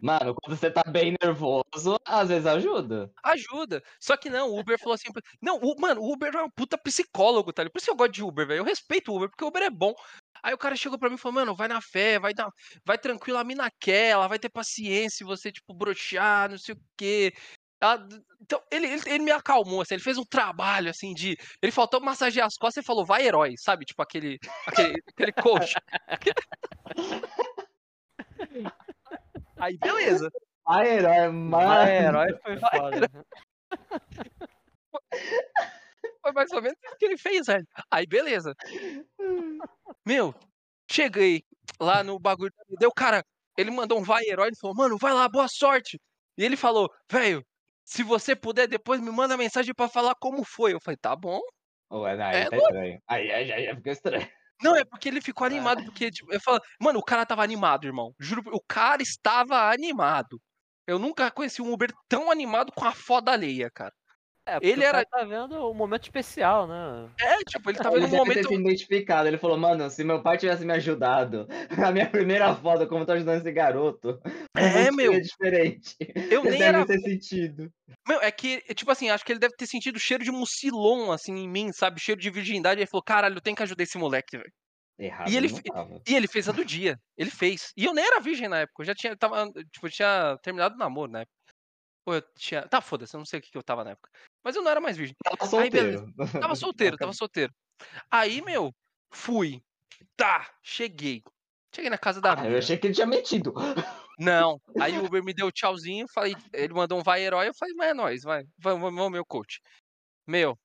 Mano, 0.00 0.34
quando 0.34 0.56
você 0.56 0.70
tá 0.70 0.82
bem 0.88 1.14
nervoso, 1.20 1.98
às 2.04 2.28
vezes 2.28 2.46
ajuda. 2.46 3.10
ajuda. 3.24 3.82
Só 4.00 4.16
que 4.16 4.30
não, 4.30 4.48
o 4.50 4.58
Uber 4.60 4.78
falou 4.78 4.94
assim. 4.94 5.08
Não, 5.42 5.58
o, 5.58 5.74
mano, 5.80 6.00
o 6.00 6.12
Uber 6.12 6.34
é 6.34 6.42
um 6.42 6.50
puta 6.50 6.78
psicólogo, 6.78 7.52
tá 7.52 7.62
ligado? 7.62 7.72
Por 7.72 7.78
isso 7.78 7.86
que 7.86 7.90
eu 7.90 7.96
gosto 7.96 8.12
de 8.12 8.22
Uber, 8.22 8.46
velho. 8.46 8.58
Eu 8.60 8.64
respeito 8.64 9.10
o 9.12 9.16
Uber, 9.16 9.28
porque 9.28 9.44
o 9.44 9.48
Uber 9.48 9.62
é 9.62 9.70
bom. 9.70 9.92
Aí 10.42 10.54
o 10.54 10.58
cara 10.58 10.76
chegou 10.76 10.98
pra 10.98 11.08
mim 11.08 11.16
e 11.16 11.18
falou, 11.18 11.34
mano, 11.34 11.54
vai 11.56 11.66
na 11.68 11.80
fé, 11.80 12.18
vai, 12.18 12.32
dar, 12.32 12.48
vai 12.84 12.96
tranquilo, 12.96 13.38
a 13.38 13.44
mina 13.44 13.68
quer, 13.80 14.10
ela 14.10 14.28
vai 14.28 14.38
ter 14.38 14.48
paciência 14.48 15.18
se 15.18 15.24
você, 15.24 15.50
tipo, 15.50 15.74
broxar, 15.74 16.48
não 16.50 16.58
sei 16.58 16.74
o 16.74 16.78
quê. 16.96 17.32
Ela- 17.80 18.06
então, 18.40 18.62
ele, 18.72 18.86
ele, 18.86 19.02
ele 19.06 19.24
me 19.24 19.30
acalmou, 19.32 19.80
assim, 19.80 19.94
ele 19.94 20.02
fez 20.02 20.16
um 20.16 20.24
trabalho, 20.24 20.90
assim, 20.90 21.12
de... 21.12 21.36
Ele 21.62 21.72
faltou 21.72 22.00
massagear 22.00 22.46
as 22.46 22.56
costas 22.56 22.84
e 22.84 22.86
falou, 22.86 23.04
vai 23.04 23.26
herói, 23.26 23.54
sabe? 23.58 23.84
Tipo, 23.84 24.02
aquele, 24.02 24.38
aquele, 24.66 24.94
aquele 25.12 25.32
coach. 25.32 25.74
Aí, 29.58 29.76
beleza. 29.78 30.30
Ai, 30.66 30.88
herói, 30.98 31.28
Mas 31.30 31.66
mano. 31.66 31.90
herói 31.90 32.38
foi 32.42 32.56
foda. 32.60 33.10
Foi 36.22 36.32
mais 36.32 36.50
ou 36.52 36.62
menos 36.62 36.78
isso 36.84 36.96
que 36.98 37.04
ele 37.06 37.16
fez, 37.18 37.46
velho. 37.46 37.66
Aí, 37.90 38.06
beleza. 38.06 38.54
Meu, 40.06 40.34
cheguei 40.90 41.42
lá 41.80 42.02
no 42.02 42.18
bagulho. 42.18 42.52
Deu, 42.78 42.92
cara, 42.92 43.22
ele 43.56 43.70
mandou 43.70 43.98
um 43.98 44.02
vai 44.02 44.24
herói. 44.26 44.48
Ele 44.48 44.56
falou, 44.60 44.76
mano, 44.76 44.98
vai 44.98 45.12
lá, 45.12 45.28
boa 45.28 45.46
sorte. 45.48 45.98
E 46.36 46.44
ele 46.44 46.56
falou, 46.56 46.88
velho, 47.10 47.44
se 47.84 48.02
você 48.02 48.36
puder, 48.36 48.66
depois 48.68 49.00
me 49.00 49.10
manda 49.10 49.36
mensagem 49.36 49.74
pra 49.74 49.88
falar 49.88 50.14
como 50.20 50.44
foi. 50.44 50.74
Eu 50.74 50.80
falei, 50.80 50.96
tá 50.98 51.16
bom. 51.16 51.40
Ué, 51.90 52.16
não, 52.16 52.24
aí 52.26 52.36
É 52.42 52.50
tá 52.50 52.56
estranho. 52.56 53.02
Aí, 53.08 53.32
aí, 53.32 53.52
aí, 53.52 53.66
aí 53.68 53.76
ficou 53.76 53.92
estranho. 53.92 54.28
Não, 54.62 54.74
é 54.76 54.84
porque 54.84 55.08
ele 55.08 55.20
ficou 55.20 55.46
animado, 55.46 55.84
porque, 55.84 56.10
tipo, 56.10 56.32
eu 56.32 56.40
falo, 56.40 56.60
mano, 56.80 56.98
o 56.98 57.04
cara 57.04 57.24
tava 57.26 57.42
animado, 57.42 57.86
irmão. 57.86 58.14
Juro, 58.18 58.42
o 58.52 58.60
cara 58.66 59.02
estava 59.02 59.70
animado. 59.72 60.40
Eu 60.86 60.98
nunca 60.98 61.30
conheci 61.30 61.62
um 61.62 61.72
Uber 61.72 61.92
tão 62.08 62.30
animado 62.30 62.72
com 62.72 62.84
a 62.84 62.92
foda 62.92 63.32
alheia, 63.32 63.70
cara. 63.70 63.94
É, 64.48 64.58
Ele 64.62 64.82
era- 64.84 65.04
tá 65.04 65.24
vendo 65.24 65.70
um 65.70 65.74
momento 65.74 66.04
especial, 66.04 66.66
né? 66.66 67.10
É, 67.20 67.36
tipo, 67.44 67.70
ele 67.70 67.78
tava 67.78 67.96
Ele 67.96 68.06
num 68.06 68.10
deve 68.10 68.22
ter 68.24 68.28
momento. 68.28 68.48
se 68.48 68.54
identificado. 68.54 69.28
Ele 69.28 69.38
falou, 69.38 69.56
mano, 69.58 69.88
se 69.90 70.02
meu 70.04 70.22
pai 70.22 70.38
tivesse 70.38 70.64
me 70.64 70.72
ajudado, 70.72 71.46
a 71.90 71.92
minha 71.92 72.08
primeira 72.08 72.54
foto, 72.54 72.86
como 72.88 73.02
eu 73.02 73.06
tô 73.06 73.12
ajudando 73.12 73.40
esse 73.40 73.52
garoto, 73.52 74.20
É, 74.56 74.90
meu. 74.92 75.12
seria 75.12 75.20
diferente. 75.22 75.96
Eu 76.30 76.40
Ele 76.46 76.50
nem 76.50 76.58
deve 76.60 76.78
era. 76.78 76.86
ter 76.86 76.98
sentido. 77.00 77.70
Meu, 78.06 78.20
é 78.22 78.30
que, 78.30 78.62
é, 78.68 78.74
tipo 78.74 78.90
assim, 78.90 79.10
acho 79.10 79.24
que 79.24 79.32
ele 79.32 79.38
deve 79.40 79.54
ter 79.56 79.66
sentido 79.66 79.96
o 79.96 80.00
cheiro 80.00 80.24
de 80.24 80.30
mucilon, 80.30 81.12
assim, 81.12 81.32
em 81.36 81.48
mim, 81.48 81.72
sabe? 81.72 82.00
Cheiro 82.00 82.20
de 82.20 82.30
virgindade. 82.30 82.78
Aí 82.78 82.84
ele 82.84 82.90
falou, 82.90 83.02
caralho, 83.02 83.36
eu 83.36 83.40
tenho 83.42 83.56
que 83.56 83.62
ajudar 83.62 83.82
esse 83.82 83.98
moleque, 83.98 84.36
velho. 84.38 84.52
Errado 84.98 85.30
E 85.30 85.36
ele 85.36 85.48
fe-. 85.48 85.62
E 86.08 86.14
ele 86.16 86.26
fez 86.26 86.48
a 86.48 86.52
do 86.52 86.64
dia. 86.64 86.98
Ele 87.16 87.30
fez. 87.30 87.72
E 87.76 87.84
eu 87.84 87.94
nem 87.94 88.04
era 88.04 88.18
virgem 88.18 88.48
na 88.48 88.60
época. 88.60 88.82
Eu 88.82 88.86
já 88.86 88.94
tinha. 88.96 89.16
Tava, 89.16 89.46
tipo, 89.72 89.86
eu 89.86 89.90
tinha 89.90 90.36
terminado 90.42 90.74
o 90.74 90.78
namoro 90.78 91.12
na 91.12 91.20
época. 91.20 91.34
Ou 92.04 92.14
eu 92.16 92.22
tinha. 92.36 92.62
Tá, 92.66 92.80
foda-se, 92.80 93.14
eu 93.14 93.18
não 93.18 93.24
sei 93.24 93.38
o 93.38 93.42
que, 93.42 93.50
que 93.52 93.56
eu 93.58 93.62
tava 93.62 93.84
na 93.84 93.90
época. 93.90 94.10
Mas 94.44 94.56
eu 94.56 94.62
não 94.62 94.70
era 94.70 94.80
mais 94.80 94.96
virgem. 94.96 95.14
Tava 95.22 95.36
Aí, 95.40 95.48
solteiro. 95.48 96.12
Tava 96.40 96.54
solteiro, 96.56 96.96
tava 96.96 97.12
solteiro. 97.12 97.52
Aí, 98.10 98.42
meu, 98.42 98.72
fui. 99.12 99.60
Tá, 100.16 100.48
cheguei. 100.62 101.22
Cheguei 101.74 101.90
na 101.90 101.98
casa 101.98 102.20
da 102.20 102.32
Ah, 102.32 102.36
mina. 102.36 102.48
eu 102.54 102.58
achei 102.58 102.76
que 102.78 102.86
ele 102.86 102.94
tinha 102.94 103.06
metido. 103.06 103.52
Não. 104.18 104.60
Aí 104.80 104.98
o 104.98 105.04
Uber 105.04 105.22
me 105.22 105.34
deu 105.34 105.52
tchauzinho, 105.52 106.06
falei, 106.12 106.34
ele 106.52 106.74
mandou 106.74 106.98
um 106.98 107.02
vai 107.02 107.22
herói, 107.22 107.48
eu 107.48 107.54
falei, 107.54 107.74
mas 107.76 107.88
é 107.90 107.94
nóis, 107.94 108.22
vai. 108.22 108.44
Vamos, 108.58 108.82
vamos, 108.94 109.12
meu 109.12 109.24
coach. 109.24 109.60
Meu, 110.26 110.58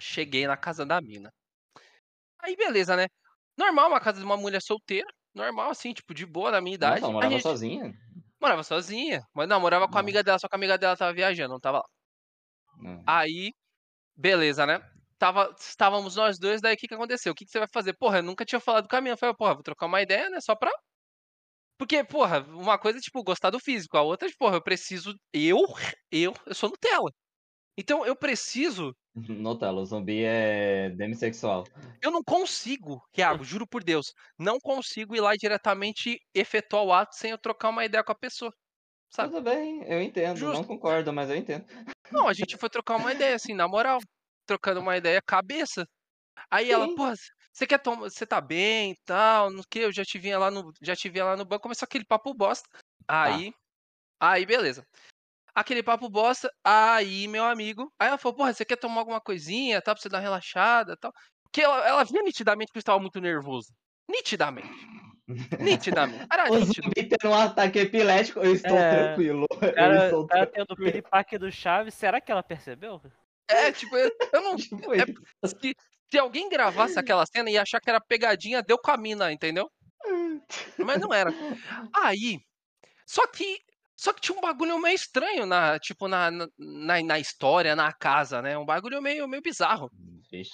cheguei 0.00 0.46
na 0.46 0.56
casa 0.56 0.86
da 0.86 1.00
mina. 1.00 1.32
Aí, 2.42 2.56
beleza, 2.56 2.96
né? 2.96 3.06
Normal, 3.56 3.88
uma 3.88 4.00
casa 4.00 4.18
de 4.18 4.24
uma 4.24 4.36
mulher 4.36 4.62
solteira. 4.62 5.06
Normal, 5.34 5.70
assim, 5.70 5.92
tipo, 5.92 6.14
de 6.14 6.26
boa, 6.26 6.50
na 6.50 6.60
minha 6.60 6.74
idade. 6.74 7.04
A 7.04 7.08
morava 7.08 7.32
gente 7.32 7.42
sozinha? 7.42 7.94
morava 8.40 8.62
sozinha. 8.62 9.22
Mas 9.34 9.48
não, 9.48 9.60
morava 9.60 9.88
com 9.88 9.96
a 9.98 10.00
amiga 10.00 10.22
dela, 10.22 10.38
só 10.38 10.48
que 10.48 10.54
a 10.56 10.58
amiga 10.58 10.78
dela 10.78 10.96
tava 10.96 11.12
viajando, 11.12 11.52
não 11.54 11.60
tava 11.60 11.78
lá. 11.78 11.84
Não. 12.80 13.02
Aí, 13.06 13.52
beleza, 14.16 14.66
né? 14.66 14.80
Tava, 15.18 15.54
estávamos 15.58 16.16
nós 16.16 16.38
dois, 16.38 16.60
daí 16.62 16.74
o 16.74 16.78
que, 16.78 16.88
que 16.88 16.94
aconteceu? 16.94 17.32
O 17.32 17.34
que, 17.36 17.44
que 17.46 17.50
você 17.52 17.60
vai 17.60 17.68
fazer? 17.72 17.94
Porra, 17.98 18.18
eu 18.18 18.24
nunca 18.24 18.44
tinha 18.44 18.60
falado 18.60 18.88
com 18.88 18.96
a 18.96 19.00
minha. 19.00 19.14
Eu 19.14 19.18
falei, 19.18 19.34
porra, 19.36 19.54
vou 19.54 19.62
trocar 19.62 19.86
uma 19.86 20.02
ideia, 20.02 20.30
né? 20.30 20.40
Só 20.40 20.56
pra. 20.56 20.70
Porque, 21.78 22.04
porra, 22.04 22.40
uma 22.48 22.78
coisa 22.78 22.98
é, 22.98 23.00
tipo, 23.00 23.22
gostar 23.22 23.50
do 23.50 23.58
físico, 23.58 23.96
a 23.96 24.02
outra 24.02 24.28
é, 24.28 24.30
tipo, 24.30 24.44
porra, 24.44 24.56
eu 24.56 24.62
preciso. 24.62 25.14
Eu, 25.32 25.58
eu, 26.12 26.34
eu 26.46 26.54
sou 26.54 26.68
Nutella. 26.70 27.10
Então 27.76 28.04
eu 28.06 28.16
preciso. 28.16 28.94
Nutella, 29.14 29.80
o 29.80 29.84
zumbi 29.86 30.24
é 30.24 30.90
demissexual. 30.90 31.64
Eu 32.02 32.10
não 32.10 32.22
consigo, 32.22 33.00
Thiago, 33.12 33.44
juro 33.44 33.66
por 33.66 33.82
Deus, 33.82 34.12
não 34.38 34.58
consigo 34.60 35.16
ir 35.16 35.20
lá 35.20 35.34
diretamente 35.34 36.18
efetuar 36.34 36.84
o 36.84 36.92
ato 36.92 37.16
sem 37.16 37.30
eu 37.30 37.38
trocar 37.38 37.70
uma 37.70 37.84
ideia 37.84 38.04
com 38.04 38.12
a 38.12 38.18
pessoa. 38.18 38.52
Sabe? 39.10 39.32
Tudo 39.32 39.42
bem, 39.42 39.82
eu 39.86 40.00
entendo. 40.00 40.40
Não 40.40 40.54
Justo. 40.54 40.66
concordo, 40.66 41.12
mas 41.12 41.30
eu 41.30 41.36
entendo. 41.36 41.64
Não, 42.10 42.28
a 42.28 42.32
gente 42.32 42.56
foi 42.56 42.68
trocar 42.68 42.96
uma 42.96 43.12
ideia, 43.12 43.36
assim, 43.36 43.54
na 43.54 43.68
moral. 43.68 43.98
Trocando 44.46 44.80
uma 44.80 44.96
ideia 44.96 45.22
cabeça. 45.22 45.86
Aí 46.50 46.70
ela, 46.70 46.86
Sim. 46.86 46.94
porra, 46.94 47.14
você 47.52 47.66
quer 47.66 47.78
tomar. 47.78 48.10
Você 48.10 48.26
tá 48.26 48.40
bem 48.40 48.92
e 48.92 48.96
tal, 49.04 49.50
não 49.50 49.62
que? 49.68 49.80
Eu 49.80 49.92
já 49.92 50.04
te 50.04 50.18
vinha 50.18 50.38
lá 50.38 50.50
no. 50.50 50.72
Já 50.82 50.96
te 50.96 51.08
via 51.08 51.24
lá 51.24 51.36
no 51.36 51.44
banco, 51.44 51.62
começou 51.62 51.86
aquele 51.86 52.04
papo 52.04 52.34
bosta. 52.34 52.68
Aí. 53.06 53.52
Aí, 54.20 54.44
beleza. 54.44 54.84
Aquele 55.54 55.82
papo 55.82 56.08
bosta, 56.08 56.50
aí, 56.64 57.26
meu 57.26 57.44
amigo. 57.44 57.92
Aí 57.98 58.08
ela 58.08 58.18
falou, 58.18 58.36
porra, 58.36 58.52
você 58.52 58.64
quer 58.64 58.76
tomar 58.76 59.00
alguma 59.00 59.20
coisinha, 59.20 59.82
tá? 59.82 59.94
Pra 59.94 60.00
você 60.00 60.08
dar 60.08 60.18
uma 60.18 60.22
relaxada 60.22 60.92
e 60.92 60.96
tal. 60.96 61.12
Porque 61.42 61.60
ela, 61.60 61.86
ela 61.86 62.04
via 62.04 62.22
nitidamente 62.22 62.70
que 62.70 62.78
eu 62.78 62.80
estava 62.80 63.00
muito 63.00 63.20
nervoso. 63.20 63.72
Nitidamente. 64.08 64.68
Nitidamente. 65.58 66.26
Era 66.32 66.50
O 66.50 66.58
nítido. 66.58 66.82
zumbi 66.86 67.04
tendo 67.08 67.30
um 67.30 67.34
ataque 67.34 67.78
epilético, 67.78 68.40
eu 68.40 68.52
estou 68.54 68.76
É, 68.76 69.04
tranquilo. 69.06 69.46
O 69.50 69.64
eu 69.64 69.72
cara, 69.74 70.04
estou 70.06 70.26
cara 70.26 70.46
tranquilo. 70.46 70.66
tendo 70.66 70.72
o 70.78 70.84
piripaque 70.84 71.38
do 71.38 71.50
Chaves, 71.52 71.94
será 71.94 72.20
que 72.20 72.30
ela 72.32 72.42
percebeu? 72.42 73.00
É, 73.48 73.72
tipo, 73.72 73.96
eu, 73.96 74.10
eu 74.32 74.40
não. 74.42 74.56
Tipo 74.86 74.94
é- 74.94 75.04
se, 75.46 75.74
se 76.10 76.18
alguém 76.18 76.48
gravasse 76.48 76.98
aquela 76.98 77.24
cena 77.26 77.50
e 77.50 77.58
achar 77.58 77.80
que 77.80 77.90
era 77.90 78.00
pegadinha, 78.00 78.62
deu 78.62 78.78
com 78.78 78.90
a 78.90 78.96
mina, 78.96 79.32
entendeu? 79.32 79.70
Mas 80.78 81.00
não 81.00 81.12
era. 81.12 81.32
Aí. 81.94 82.38
Só 83.06 83.26
que. 83.26 83.58
Só 83.96 84.14
que 84.14 84.20
tinha 84.22 84.38
um 84.38 84.40
bagulho 84.40 84.78
meio 84.78 84.94
estranho 84.94 85.44
na, 85.44 85.78
tipo, 85.78 86.08
na, 86.08 86.30
na, 86.30 87.02
na, 87.02 87.18
história, 87.18 87.76
na 87.76 87.92
casa, 87.92 88.40
né? 88.40 88.56
Um 88.56 88.64
bagulho 88.64 89.02
meio, 89.02 89.28
meio 89.28 89.42
bizarro. 89.42 89.90
Vixe. 90.32 90.50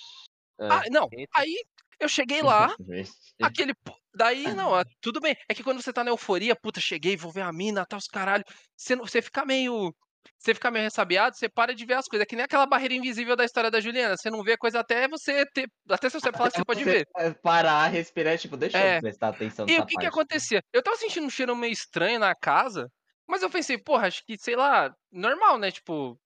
Ah, 0.58 0.82
não. 0.90 1.08
Eita. 1.12 1.30
Aí 1.32 1.54
eu 2.00 2.08
cheguei 2.08 2.42
lá, 2.42 2.74
Vixe. 2.80 3.12
aquele. 3.40 3.72
Daí, 4.16 4.54
não, 4.54 4.74
ah, 4.74 4.84
tudo 5.02 5.20
bem. 5.20 5.36
É 5.48 5.54
que 5.54 5.62
quando 5.62 5.82
você 5.82 5.92
tá 5.92 6.02
na 6.04 6.10
euforia, 6.10 6.56
puta, 6.56 6.80
cheguei, 6.80 7.16
vou 7.16 7.32
ver 7.32 7.42
a 7.42 7.52
mina, 7.52 7.84
tá 7.86 7.96
os 7.98 8.06
caralho. 8.08 8.44
Você, 8.76 8.96
você 8.96 9.22
fica 9.22 9.44
meio. 9.44 9.94
Você 10.38 10.54
fica 10.54 10.70
meio 10.70 10.84
ressabiado, 10.84 11.36
você 11.36 11.48
para 11.48 11.74
de 11.74 11.84
ver 11.86 11.94
as 11.94 12.06
coisas. 12.08 12.24
É 12.24 12.26
que 12.26 12.36
nem 12.36 12.44
aquela 12.44 12.66
barreira 12.66 12.94
invisível 12.94 13.36
da 13.36 13.44
história 13.44 13.70
da 13.70 13.80
Juliana. 13.80 14.16
Você 14.16 14.30
não 14.30 14.42
vê 14.42 14.54
a 14.54 14.58
coisa 14.58 14.80
até 14.80 15.08
você 15.08 15.44
ter. 15.52 15.68
Até 15.90 16.08
se 16.10 16.20
você 16.20 16.32
falar 16.32 16.50
que 16.50 16.56
você 16.58 16.64
pode 16.64 16.84
ver. 16.84 17.06
Parar, 17.42 17.88
respirar, 17.88 18.38
tipo, 18.38 18.56
deixa 18.56 18.78
É. 18.78 18.98
eu 18.98 18.98
prestar 18.98 19.28
atenção 19.28 19.68
E 19.68 19.78
o 19.78 19.84
que 19.86 19.98
que 19.98 20.06
parte. 20.06 20.06
acontecia? 20.06 20.62
Eu 20.72 20.82
tava 20.82 20.96
sentindo 20.96 21.26
um 21.26 21.30
cheiro 21.30 21.56
meio 21.56 21.72
estranho 21.72 22.18
na 22.20 22.34
casa, 22.34 22.88
mas 23.28 23.42
eu 23.42 23.50
pensei, 23.50 23.78
porra, 23.82 24.06
acho 24.08 24.22
que, 24.26 24.36
sei 24.38 24.56
lá, 24.56 24.90
normal, 25.12 25.58
né? 25.58 25.70
Tipo. 25.70 26.18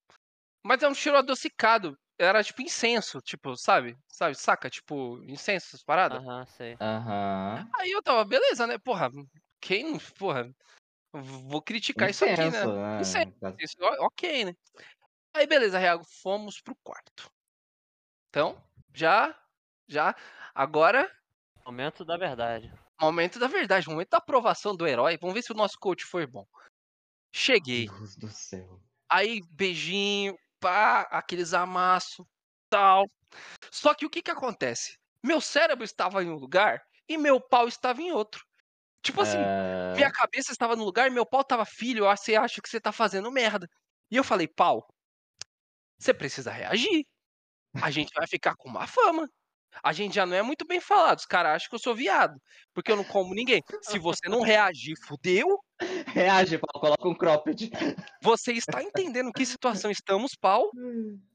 Mas 0.65 0.83
é 0.83 0.89
um 0.89 0.95
cheiro 0.95 1.19
adocicado. 1.19 1.97
Era 2.21 2.45
tipo 2.45 2.61
incenso, 2.61 3.19
tipo, 3.23 3.57
sabe? 3.57 3.97
Sabe? 4.07 4.35
Saca? 4.35 4.69
Tipo, 4.69 5.23
incenso, 5.25 5.69
essas 5.69 5.83
paradas. 5.83 6.21
Aham, 6.23 6.45
sei. 6.45 6.77
Aham. 6.79 7.67
Aí 7.79 7.91
eu 7.91 8.03
tava, 8.03 8.25
beleza, 8.27 8.67
né? 8.67 8.77
Porra, 8.79 9.11
quem. 9.59 9.99
Porra. 10.19 10.51
Vou 11.13 11.63
criticar 11.63 12.11
isso 12.11 12.25
aqui, 12.25 12.37
né? 12.37 12.47
Incenso, 12.47 12.73
né? 12.73 13.01
Incenso. 13.01 13.57
Isso, 13.59 13.77
ok, 14.01 14.45
né? 14.45 14.55
Aí, 15.35 15.47
beleza, 15.47 15.79
Reago, 15.79 16.05
fomos 16.23 16.61
pro 16.61 16.77
quarto. 16.85 17.31
Então, 18.29 18.63
já. 18.95 19.35
Já. 19.89 20.15
Agora, 20.55 21.11
Momento 21.65 22.05
da 22.05 22.17
verdade. 22.17 22.73
momento 23.01 23.39
da 23.39 23.47
verdade, 23.49 23.89
momento 23.89 24.11
da 24.11 24.19
aprovação 24.19 24.77
do 24.77 24.87
herói. 24.87 25.17
Vamos 25.19 25.35
ver 25.35 25.43
se 25.43 25.53
o 25.53 25.57
nosso 25.57 25.79
coach 25.81 26.05
foi 26.05 26.27
bom. 26.27 26.45
Cheguei. 27.35 27.87
Deus 27.87 28.17
do 28.17 28.29
céu. 28.29 28.81
Aí, 29.09 29.41
beijinho, 29.51 30.37
pá, 30.61 31.03
aqueles 31.11 31.55
amassos, 31.55 32.25
tal. 32.71 33.07
Só 33.73 33.95
que 33.95 34.07
o 34.07 34.11
que 34.11 34.23
que 34.23 34.31
acontece? 34.31 34.99
Meu 35.25 35.41
cérebro 35.41 35.85
estava 35.85 36.23
em 36.25 36.31
um 36.31 36.37
lugar 36.37 36.83
e 37.09 37.19
meu 37.19 37.41
pau 37.41 37.69
estava 37.69 38.03
em 38.03 38.13
outro. 38.13 38.45
Tipo 39.03 39.23
assim, 39.23 39.39
Ah, 39.39 39.95
minha 39.95 40.11
cabeça 40.13 40.53
estava 40.53 40.77
no 40.77 40.85
lugar 40.85 41.09
e 41.09 41.11
meu 41.11 41.27
pau 41.27 41.45
tava, 41.45 41.65
filho, 41.67 42.09
ah, 42.09 42.17
você 42.17 42.37
acha 42.37 42.61
que 42.63 42.69
você 42.69 42.81
tá 42.81 42.93
fazendo 42.93 43.33
merda. 43.33 43.69
E 44.11 44.17
eu 44.17 44.25
falei, 44.25 44.49
pau, 44.49 44.87
você 45.99 46.15
precisa 46.15 46.51
reagir. 46.51 47.05
A 47.81 47.91
gente 47.91 48.13
vai 48.15 48.27
ficar 48.29 48.57
com 48.57 48.71
má 48.71 48.87
fama. 48.89 49.29
A 49.85 49.93
gente 49.95 50.15
já 50.17 50.27
não 50.27 50.37
é 50.37 50.43
muito 50.43 50.67
bem 50.67 50.81
falado. 50.81 51.19
Os 51.21 51.27
caras 51.27 51.57
acham 51.57 51.71
que 51.71 51.77
eu 51.77 51.81
sou 51.81 51.95
viado. 51.97 52.41
Porque 52.75 52.93
eu 52.93 52.97
não 52.97 53.05
como 53.05 53.35
ninguém. 53.35 53.63
Se 53.83 53.99
você 53.99 54.29
não 54.29 54.43
reagir, 54.43 54.97
fudeu. 55.07 55.47
Reage, 56.15 56.59
Paulo, 56.59 56.81
coloca 56.81 57.09
um 57.09 57.15
cropped. 57.15 57.71
Você 58.23 58.53
está 58.53 58.83
entendendo 58.83 59.33
que 59.33 59.47
situação 59.47 59.91
estamos, 59.91 60.35
pau? 60.35 60.71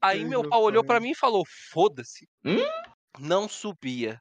Aí 0.00 0.20
Ai, 0.20 0.24
meu 0.24 0.42
meu 0.42 0.42
pau 0.42 0.62
olhou 0.62 0.84
pai. 0.84 0.84
pra 0.84 1.00
mim 1.00 1.10
e 1.10 1.16
falou: 1.16 1.44
foda-se. 1.72 2.28
Hum? 2.44 2.58
Não 3.18 3.48
subia. 3.48 4.20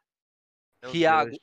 Meu 0.81 0.91
Riago, 0.91 1.37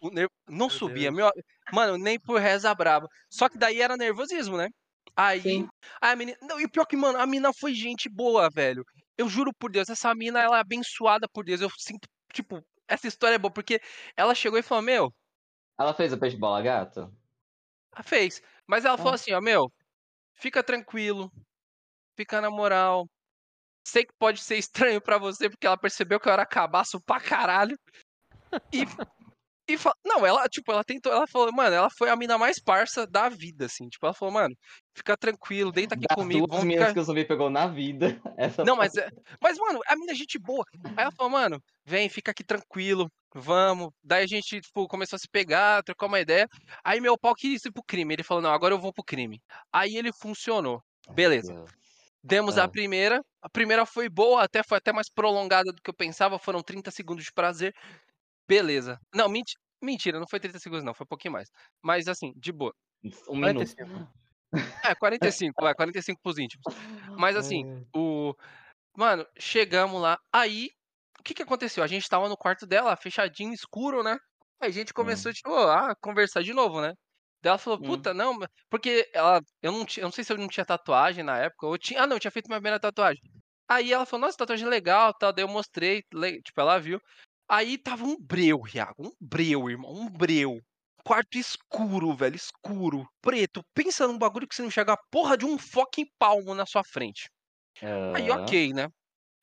não 0.48 0.68
Meu 0.68 0.70
subia. 0.70 1.10
Meu... 1.12 1.30
Mano, 1.72 1.98
nem 1.98 2.18
por 2.20 2.40
reza 2.40 2.74
braba. 2.74 3.08
Só 3.30 3.48
que 3.48 3.58
daí 3.58 3.80
era 3.80 3.96
nervosismo, 3.96 4.56
né? 4.56 4.68
Aí, 5.16 5.40
Sim. 5.42 5.68
aí 6.00 6.12
a 6.12 6.16
menina. 6.16 6.38
Não, 6.42 6.60
e 6.60 6.64
o 6.64 6.70
pior 6.70 6.86
que, 6.86 6.96
mano, 6.96 7.18
a 7.18 7.26
mina 7.26 7.52
foi 7.52 7.74
gente 7.74 8.08
boa, 8.08 8.48
velho. 8.50 8.84
Eu 9.18 9.28
juro 9.28 9.52
por 9.58 9.70
Deus, 9.70 9.88
essa 9.88 10.14
mina, 10.14 10.40
ela 10.40 10.58
é 10.58 10.60
abençoada 10.60 11.28
por 11.28 11.44
Deus. 11.44 11.60
Eu 11.60 11.70
sinto, 11.78 12.08
tipo, 12.32 12.64
essa 12.88 13.06
história 13.08 13.34
é 13.36 13.38
boa, 13.38 13.52
porque 13.52 13.80
ela 14.16 14.34
chegou 14.34 14.58
e 14.58 14.62
falou: 14.62 14.82
Meu, 14.82 15.12
Ela 15.78 15.94
fez 15.94 16.12
o 16.12 16.18
peixe 16.18 16.36
bola 16.36 16.62
gato? 16.62 17.12
ela 17.94 18.02
fez. 18.02 18.42
Mas 18.66 18.84
ela 18.84 18.96
falou 18.96 19.14
assim: 19.14 19.32
Ó, 19.32 19.40
meu, 19.40 19.72
fica 20.34 20.62
tranquilo, 20.62 21.30
fica 22.16 22.40
na 22.40 22.50
moral. 22.50 23.06
Sei 23.86 24.04
que 24.04 24.14
pode 24.18 24.40
ser 24.40 24.58
estranho 24.58 25.00
pra 25.00 25.18
você, 25.18 25.50
porque 25.50 25.66
ela 25.66 25.78
percebeu 25.78 26.20
que 26.20 26.28
eu 26.28 26.32
era 26.32 26.46
cabaço 26.46 27.00
pra 27.02 27.20
caralho. 27.20 27.76
E. 28.72 28.84
E 29.68 29.76
não, 30.04 30.26
ela, 30.26 30.48
tipo, 30.48 30.72
ela 30.72 30.82
tentou, 30.84 31.12
ela 31.12 31.26
falou, 31.26 31.52
mano, 31.52 31.74
ela 31.74 31.88
foi 31.96 32.10
a 32.10 32.16
mina 32.16 32.36
mais 32.36 32.60
parça 32.60 33.06
da 33.06 33.28
vida, 33.28 33.66
assim. 33.66 33.88
Tipo, 33.88 34.06
ela 34.06 34.14
falou, 34.14 34.34
mano, 34.34 34.54
fica 34.94 35.16
tranquilo, 35.16 35.70
deita 35.70 35.94
aqui 35.94 36.06
Das 36.08 36.16
comigo, 36.16 36.46
duas 36.48 36.64
meninas 36.64 36.88
ficar. 36.88 36.94
que 36.94 37.00
o 37.00 37.04
zumbi 37.04 37.24
pegou 37.24 37.48
na 37.48 37.66
vida. 37.68 38.20
Essa 38.36 38.64
Não, 38.64 38.74
mas 38.76 38.94
é. 38.96 39.08
Mas, 39.40 39.56
mano, 39.58 39.80
a 39.86 39.96
mina 39.96 40.12
é 40.12 40.14
gente 40.16 40.38
boa. 40.38 40.64
Aí 40.96 41.04
ela 41.04 41.12
falou, 41.12 41.30
mano, 41.30 41.62
vem, 41.86 42.08
fica 42.08 42.32
aqui 42.32 42.42
tranquilo, 42.44 43.08
vamos. 43.34 43.90
Daí 44.02 44.24
a 44.24 44.26
gente, 44.26 44.60
tipo, 44.60 44.88
começou 44.88 45.16
a 45.16 45.20
se 45.20 45.28
pegar, 45.30 45.82
trocar 45.84 46.06
uma 46.06 46.20
ideia. 46.20 46.48
Aí 46.84 47.00
meu 47.00 47.16
pau 47.16 47.34
quis 47.34 47.64
ir 47.64 47.70
pro 47.72 47.84
crime. 47.86 48.14
Ele 48.14 48.24
falou, 48.24 48.42
não, 48.42 48.50
agora 48.52 48.74
eu 48.74 48.80
vou 48.80 48.92
pro 48.92 49.04
crime. 49.04 49.40
Aí 49.72 49.96
ele 49.96 50.10
funcionou. 50.12 50.82
Beleza. 51.10 51.64
Demos 52.24 52.58
a 52.58 52.64
Ah. 52.64 52.68
primeira. 52.68 53.20
A 53.40 53.48
primeira 53.48 53.84
foi 53.86 54.08
boa, 54.08 54.42
até 54.44 54.62
foi 54.62 54.78
até 54.78 54.92
mais 54.92 55.08
prolongada 55.08 55.72
do 55.72 55.80
que 55.82 55.90
eu 55.90 55.94
pensava. 55.94 56.38
Foram 56.38 56.62
30 56.62 56.90
segundos 56.90 57.24
de 57.24 57.32
prazer. 57.32 57.72
Beleza. 58.48 58.98
Não, 59.14 59.28
menti- 59.28 59.56
mentira, 59.82 60.18
não 60.18 60.26
foi 60.28 60.40
30 60.40 60.58
segundos, 60.58 60.84
não. 60.84 60.94
Foi 60.94 61.04
um 61.04 61.08
pouquinho 61.08 61.32
mais. 61.32 61.48
Mas 61.82 62.08
assim, 62.08 62.32
de 62.36 62.52
boa. 62.52 62.74
Um 63.28 63.36
minuto. 63.36 63.74
45. 63.74 64.12
É, 64.84 64.94
45, 64.94 65.62
vai, 65.62 65.74
45 65.74 66.20
pros 66.22 66.38
íntimos. 66.38 66.64
Mas 67.16 67.36
assim, 67.36 67.64
o. 67.94 68.34
Mano, 68.96 69.26
chegamos 69.38 70.00
lá. 70.00 70.18
Aí, 70.32 70.68
o 71.18 71.22
que 71.22 71.32
que 71.34 71.42
aconteceu? 71.42 71.82
A 71.82 71.86
gente 71.86 72.08
tava 72.08 72.28
no 72.28 72.36
quarto 72.36 72.66
dela, 72.66 72.94
fechadinho, 72.96 73.54
escuro, 73.54 74.02
né? 74.02 74.18
Aí 74.60 74.68
a 74.68 74.72
gente 74.72 74.92
começou, 74.92 75.32
tipo, 75.32 75.54
a 75.54 75.94
conversar 75.96 76.42
de 76.42 76.52
novo, 76.52 76.80
né? 76.82 76.92
Daí 77.42 77.50
ela 77.50 77.58
falou, 77.58 77.78
Hum. 77.78 77.82
puta, 77.82 78.12
não, 78.14 78.34
mas- 78.34 78.48
porque 78.70 79.08
ela. 79.14 79.40
Eu 79.62 79.72
não, 79.72 79.86
eu 79.96 80.02
não 80.04 80.12
sei 80.12 80.22
se 80.22 80.32
eu 80.32 80.36
não 80.38 80.46
tinha 80.48 80.64
tatuagem 80.66 81.24
na 81.24 81.38
época. 81.38 81.66
Ou 81.66 81.78
tinha, 81.78 82.02
ah, 82.02 82.06
não, 82.06 82.16
eu 82.16 82.20
tinha 82.20 82.30
feito 82.30 82.46
minha 82.48 82.58
primeira 82.58 82.78
tatuagem. 82.78 83.22
Aí 83.68 83.90
ela 83.92 84.04
falou, 84.04 84.26
nossa, 84.26 84.36
tatuagem 84.36 84.68
legal, 84.68 85.14
tal. 85.14 85.32
Daí 85.32 85.42
eu 85.44 85.48
mostrei, 85.48 86.02
tipo, 86.44 86.60
ela 86.60 86.78
viu. 86.78 87.00
Aí 87.52 87.76
tava 87.78 88.04
um 88.04 88.16
breu, 88.18 88.60
Riago. 88.60 89.08
Um 89.08 89.12
breu, 89.20 89.68
irmão. 89.70 89.92
Um 89.92 90.08
breu. 90.08 90.58
Quarto 91.04 91.36
escuro, 91.36 92.14
velho, 92.14 92.36
escuro. 92.36 93.04
Preto. 93.20 93.62
Pensa 93.74 94.06
num 94.06 94.18
bagulho 94.18 94.48
que 94.48 94.54
você 94.54 94.62
não 94.62 94.68
enxerga 94.68 94.94
a 94.94 95.02
porra 95.10 95.36
de 95.36 95.44
um 95.44 95.58
fucking 95.58 96.06
palmo 96.18 96.54
na 96.54 96.64
sua 96.66 96.82
frente. 96.84 97.28
Aí, 98.14 98.30
ok, 98.30 98.72
né? 98.74 98.88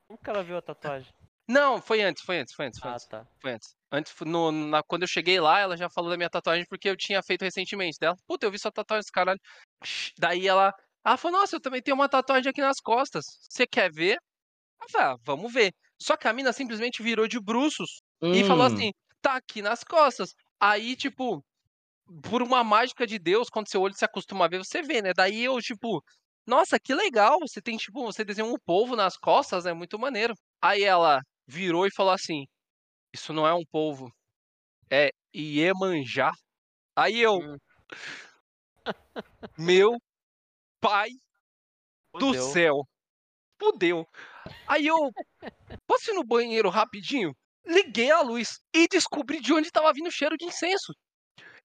Como 0.06 0.18
que 0.22 0.28
ela 0.30 0.42
viu 0.44 0.58
a 0.58 0.62
tatuagem? 0.62 1.12
Não, 1.48 1.80
foi 1.82 2.00
antes, 2.02 2.22
foi 2.24 2.38
antes, 2.38 2.54
foi 2.54 2.66
antes, 2.66 2.80
foi 2.80 2.90
Ah, 2.90 2.92
antes. 2.92 3.06
tá. 3.08 3.26
Foi 3.40 3.52
antes. 3.52 3.74
Antes, 3.92 4.14
no, 4.26 4.52
na- 4.52 4.82
quando 4.84 5.02
eu 5.02 5.08
cheguei 5.08 5.40
lá, 5.40 5.58
ela 5.60 5.76
já 5.76 5.88
falou 5.90 6.10
da 6.10 6.16
minha 6.16 6.30
tatuagem 6.30 6.66
porque 6.68 6.88
eu 6.88 6.96
tinha 6.96 7.22
feito 7.22 7.42
recentemente 7.44 7.98
dela. 8.00 8.16
Puta, 8.26 8.46
eu 8.46 8.50
vi 8.52 8.58
sua 8.58 8.72
tatuagem, 8.72 9.00
esse 9.02 9.12
caralho. 9.12 9.40
Daí 10.18 10.46
ela. 10.48 10.72
Ela 11.04 11.16
falou, 11.16 11.40
nossa, 11.40 11.56
eu 11.56 11.60
também 11.60 11.82
tenho 11.82 11.96
uma 11.96 12.08
tatuagem 12.08 12.50
aqui 12.50 12.60
nas 12.60 12.80
costas. 12.80 13.24
Você 13.50 13.66
quer 13.66 13.90
ver? 13.92 14.18
Eu 14.82 14.88
falei, 14.90 15.08
ah, 15.08 15.16
vamos 15.24 15.52
ver. 15.52 15.72
Só 16.02 16.16
que 16.16 16.28
a 16.28 16.32
mina 16.32 16.52
simplesmente 16.52 17.02
virou 17.02 17.28
de 17.28 17.40
bruços 17.40 18.02
e 18.32 18.44
falou 18.44 18.66
Hum. 18.66 18.66
assim: 18.66 18.90
tá 19.22 19.36
aqui 19.36 19.62
nas 19.62 19.84
costas. 19.84 20.30
Aí, 20.60 20.96
tipo, 20.96 21.44
por 22.22 22.42
uma 22.42 22.64
mágica 22.64 23.06
de 23.06 23.18
Deus, 23.18 23.48
quando 23.50 23.70
seu 23.70 23.80
olho 23.82 23.94
se 23.94 24.04
acostuma 24.04 24.46
a 24.46 24.48
ver, 24.48 24.58
você 24.58 24.82
vê, 24.82 25.02
né? 25.02 25.12
Daí 25.16 25.42
eu, 25.44 25.58
tipo, 25.60 26.02
nossa, 26.46 26.78
que 26.80 26.94
legal. 26.94 27.38
Você 27.40 27.60
tem, 27.62 27.76
tipo, 27.76 28.04
você 28.04 28.24
desenhou 28.24 28.52
um 28.52 28.58
polvo 28.64 28.96
nas 28.96 29.16
costas, 29.16 29.66
é 29.66 29.72
muito 29.74 29.98
maneiro. 29.98 30.34
Aí 30.62 30.82
ela 30.84 31.20
virou 31.48 31.86
e 31.86 31.94
falou 31.94 32.12
assim: 32.12 32.44
Isso 33.14 33.32
não 33.32 33.46
é 33.46 33.54
um 33.54 33.64
polvo, 33.70 34.10
é 34.92 35.10
Iemanjá. 35.34 36.32
Aí 36.96 37.18
eu, 37.20 37.38
Hum. 37.38 37.58
meu 39.56 39.96
pai 40.80 41.10
do 42.18 42.32
céu. 42.34 42.86
Fudeu. 43.60 44.06
Aí 44.66 44.86
eu, 44.86 44.96
posso 45.86 46.10
ir 46.10 46.14
no 46.14 46.24
banheiro 46.24 46.70
rapidinho? 46.70 47.32
Liguei 47.66 48.10
a 48.10 48.22
luz 48.22 48.58
e 48.74 48.88
descobri 48.88 49.38
de 49.38 49.52
onde 49.52 49.70
tava 49.70 49.92
vindo 49.92 50.08
o 50.08 50.12
cheiro 50.12 50.36
de 50.38 50.46
incenso. 50.46 50.94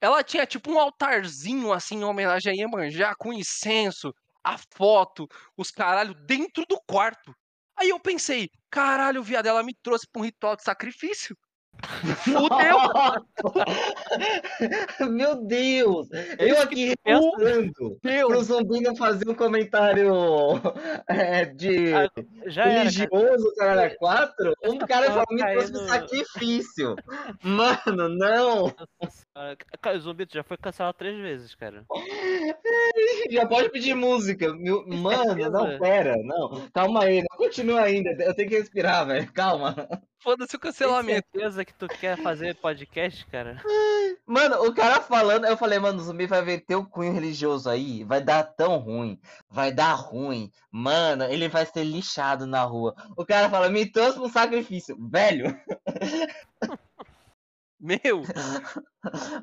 Ela 0.02 0.22
tinha 0.24 0.46
tipo 0.46 0.72
um 0.72 0.80
altarzinho 0.80 1.72
assim 1.72 1.96
em 1.96 2.04
homenagem 2.04 2.52
a 2.52 2.56
Iemanjá 2.56 3.16
com 3.18 3.32
incenso, 3.32 4.14
a 4.44 4.58
foto, 4.76 5.26
os 5.58 5.72
caralho 5.72 6.14
dentro 6.26 6.66
do 6.68 6.78
quarto. 6.86 7.34
Aí 7.78 7.90
eu 7.90 8.00
pensei, 8.00 8.50
caralho, 8.70 9.24
viado, 9.24 9.48
ela 9.48 9.64
me 9.64 9.74
trouxe 9.82 10.06
pra 10.12 10.22
um 10.22 10.26
ritual 10.26 10.56
de 10.56 10.64
sacrifício. 10.64 11.36
Fudeu. 11.86 12.78
Meu 15.10 15.36
Deus! 15.46 16.12
É 16.12 16.36
Eu 16.40 16.48
isso 16.54 16.62
aqui 16.62 16.94
pensa? 17.04 17.22
reclamando 17.32 18.00
Meu 18.04 18.28
pro 18.28 18.44
zumbi 18.44 18.82
não 18.82 18.96
fazer 18.96 19.30
um 19.30 19.34
comentário 19.36 20.12
é, 21.08 21.46
de 21.46 21.94
Ah, 21.94 22.10
Já 22.48 22.64
era, 22.64 22.72
cara. 22.74 22.84
religioso, 22.90 23.54
é 23.62 23.90
quatro. 23.96 24.54
Um 24.64 24.78
cara 24.80 25.12
fala, 25.12 25.26
me 25.32 25.42
trouxe 25.52 25.72
no- 25.74 25.88
sacrifício. 25.88 26.96
Mano, 27.44 28.10
não! 28.10 28.74
Cara, 29.82 30.00
Zumbi, 30.00 30.28
já 30.32 30.44
foi 30.44 30.58
cancelado 30.58 30.98
três 30.98 31.18
vezes, 31.20 31.56
cara. 31.56 31.84
Já 33.30 33.46
pode 33.46 33.70
pedir 33.70 33.94
música. 33.94 34.54
Meu- 34.54 34.86
Mano, 34.88 35.50
não, 35.50 35.78
pera, 35.80 36.16
não. 36.24 36.68
Calma 36.74 37.04
aí, 37.04 37.20
não 37.30 37.38
continua 37.38 37.82
ainda. 37.82 38.10
Eu 38.24 38.34
tenho 38.34 38.50
que 38.50 38.58
respirar, 38.58 39.06
velho. 39.06 39.32
Calma. 39.34 39.76
Foda-se 40.22 40.56
o 40.56 40.60
Tem 40.60 40.72
cancelamento. 40.72 41.28
certeza 41.32 41.64
que 41.64 41.74
tu 41.74 41.88
quer 41.88 42.18
fazer 42.18 42.56
podcast, 42.56 43.26
cara? 43.28 43.62
Mano, 44.26 44.64
o 44.64 44.74
cara 44.74 45.02
falando, 45.02 45.46
eu 45.46 45.56
falei, 45.56 45.78
mano, 45.78 46.00
o 46.00 46.04
zumbi 46.04 46.26
vai 46.26 46.42
meter 46.42 46.76
o 46.76 46.86
cunho 46.86 47.14
religioso 47.14 47.70
aí, 47.70 48.04
vai 48.04 48.22
dar 48.22 48.44
tão 48.44 48.78
ruim, 48.78 49.20
vai 49.50 49.72
dar 49.72 49.94
ruim. 49.94 50.52
Mano, 50.72 51.26
ele 51.26 51.48
vai 51.48 51.66
ser 51.66 51.84
lixado 51.84 52.48
na 52.48 52.64
rua. 52.64 52.96
O 53.16 53.24
cara 53.26 53.50
fala, 53.50 53.70
me 53.70 53.86
trouxe 53.86 54.18
um 54.20 54.30
sacrifício. 54.30 54.98
Velho, 55.10 55.46
Meu, 57.80 58.24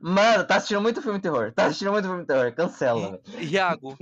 mano, 0.01 0.45
tá 0.47 0.57
assistindo 0.57 0.81
muito 0.81 1.03
filme 1.03 1.21
terror. 1.21 1.53
Tá 1.53 1.67
assistindo 1.67 1.93
muito 1.93 2.09
filme 2.09 2.27
terror. 2.27 2.53
Cancela. 2.53 3.21
Iago, 3.39 3.97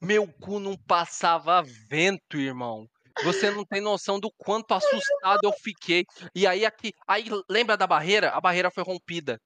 meu 0.00 0.26
cu 0.26 0.58
não 0.58 0.76
passava 0.76 1.62
vento, 1.88 2.36
irmão. 2.38 2.88
Você 3.22 3.50
não 3.50 3.64
tem 3.64 3.80
noção 3.80 4.18
do 4.18 4.30
quanto 4.36 4.72
assustado 4.74 5.40
eu 5.44 5.52
fiquei. 5.52 6.04
E 6.34 6.46
aí 6.46 6.64
aqui, 6.64 6.92
aí 7.06 7.26
lembra 7.48 7.76
da 7.76 7.86
barreira? 7.86 8.30
A 8.30 8.40
barreira 8.40 8.70
foi 8.70 8.82
rompida. 8.82 9.38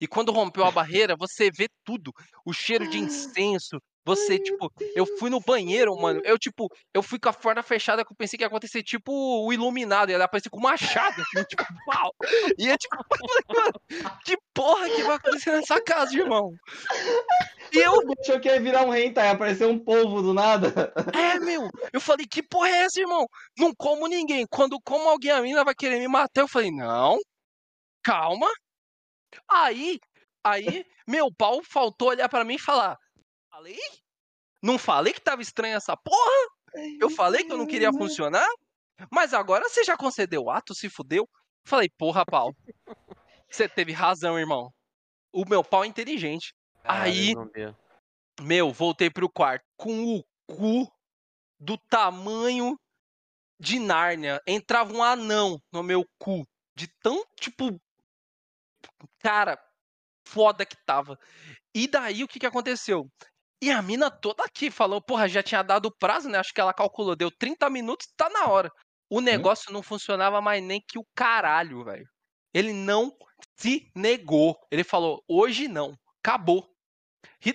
E 0.00 0.06
quando 0.06 0.32
rompeu 0.32 0.64
a 0.64 0.70
barreira, 0.70 1.16
você 1.16 1.50
vê 1.50 1.68
tudo. 1.84 2.12
O 2.44 2.52
cheiro 2.52 2.88
de 2.88 2.98
incenso. 2.98 3.80
Você, 4.04 4.38
tipo, 4.38 4.70
eu 4.94 5.06
fui 5.18 5.30
no 5.30 5.40
banheiro, 5.40 5.96
mano. 5.96 6.20
Eu, 6.24 6.38
tipo, 6.38 6.68
eu 6.92 7.02
fui 7.02 7.18
com 7.18 7.28
a 7.30 7.32
porta 7.32 7.62
fechada 7.62 8.04
que 8.04 8.12
eu 8.12 8.16
pensei 8.16 8.36
que 8.36 8.44
ia 8.44 8.48
acontecer, 8.48 8.82
tipo, 8.82 9.12
o 9.12 9.52
iluminado. 9.52 10.10
Ia 10.10 10.22
aparecer 10.22 10.50
com 10.50 10.60
machado, 10.60 11.22
assim, 11.22 11.44
tipo, 11.44 11.64
pau. 11.86 12.14
E 12.58 12.68
é 12.68 12.76
tipo, 12.76 12.96
mano, 13.48 14.20
que 14.24 14.36
porra 14.52 14.88
que 14.90 15.02
vai 15.02 15.16
acontecer 15.16 15.52
nessa 15.52 15.80
casa, 15.80 16.14
irmão? 16.16 16.52
E 17.72 17.78
eu, 17.78 17.94
Achou 18.20 18.40
que 18.40 18.48
ia 18.48 18.60
virar 18.60 18.84
um 18.84 18.94
hentai, 18.94 19.30
apareceu 19.30 19.70
um 19.70 19.78
polvo 19.78 20.22
do 20.22 20.34
nada. 20.34 20.92
É, 21.14 21.38
meu. 21.40 21.68
Eu 21.92 22.00
falei, 22.00 22.26
que 22.26 22.42
porra 22.42 22.68
é 22.68 22.82
essa, 22.84 23.00
irmão? 23.00 23.26
Não 23.58 23.72
como 23.74 24.06
ninguém. 24.06 24.46
Quando 24.50 24.78
como 24.84 25.08
alguém, 25.08 25.30
a 25.30 25.40
mina 25.40 25.64
vai 25.64 25.74
querer 25.74 25.98
me 25.98 26.08
matar. 26.08 26.42
Eu 26.42 26.48
falei, 26.48 26.70
não. 26.70 27.18
Calma. 28.02 28.48
Aí, 29.50 29.98
aí, 30.44 30.84
meu 31.06 31.32
pau 31.32 31.62
faltou 31.62 32.08
olhar 32.08 32.28
pra 32.28 32.44
mim 32.44 32.54
e 32.54 32.58
falar: 32.58 32.96
Falei? 33.54 33.78
Não 34.60 34.76
falei 34.76 35.12
que 35.12 35.20
tava 35.20 35.40
estranha 35.40 35.76
essa 35.76 35.96
porra? 35.96 36.50
Eu 37.00 37.08
falei 37.08 37.44
que 37.44 37.52
eu 37.52 37.56
não 37.56 37.68
queria 37.68 37.92
funcionar? 37.92 38.48
Mas 39.12 39.32
agora 39.32 39.68
você 39.68 39.84
já 39.84 39.96
concedeu 39.96 40.42
o 40.42 40.50
ato, 40.50 40.74
se 40.74 40.90
fudeu? 40.90 41.28
Falei, 41.64 41.88
porra, 41.88 42.26
pau. 42.26 42.52
Você 43.48 43.68
teve 43.68 43.92
razão, 43.92 44.36
irmão. 44.36 44.74
O 45.32 45.44
meu 45.48 45.62
pau 45.62 45.84
é 45.84 45.86
inteligente. 45.86 46.52
Aí-. 46.82 47.32
Meu, 48.42 48.72
voltei 48.72 49.08
pro 49.08 49.30
quarto 49.30 49.64
com 49.76 50.16
o 50.16 50.24
cu 50.48 50.92
do 51.60 51.78
tamanho 51.78 52.76
de 53.60 53.78
Nárnia. 53.78 54.42
Entrava 54.48 54.92
um 54.92 55.00
anão 55.00 55.62
no 55.70 55.84
meu 55.84 56.04
cu. 56.18 56.44
De 56.74 56.88
tão, 57.00 57.24
tipo. 57.38 57.80
Cara, 59.20 59.56
foda 60.26 60.66
que 60.66 60.76
tava. 60.84 61.16
E 61.72 61.86
daí 61.86 62.24
o 62.24 62.28
que 62.28 62.40
que 62.40 62.46
aconteceu? 62.46 63.08
E 63.64 63.70
a 63.70 63.80
mina 63.80 64.10
toda 64.10 64.44
aqui 64.44 64.70
falou, 64.70 65.00
porra, 65.00 65.26
já 65.26 65.42
tinha 65.42 65.62
dado 65.62 65.86
o 65.86 65.90
prazo, 65.90 66.28
né? 66.28 66.36
Acho 66.36 66.52
que 66.52 66.60
ela 66.60 66.74
calculou, 66.74 67.16
deu 67.16 67.30
30 67.30 67.70
minutos, 67.70 68.06
tá 68.14 68.28
na 68.28 68.46
hora. 68.46 68.70
O 69.08 69.22
negócio 69.22 69.72
não 69.72 69.82
funcionava 69.82 70.38
mais 70.42 70.62
nem 70.62 70.82
que 70.86 70.98
o 70.98 71.06
caralho, 71.14 71.82
velho. 71.82 72.06
Ele 72.52 72.74
não 72.74 73.16
se 73.56 73.90
negou. 73.96 74.54
Ele 74.70 74.84
falou, 74.84 75.24
hoje 75.26 75.66
não, 75.66 75.94
acabou. 76.22 76.70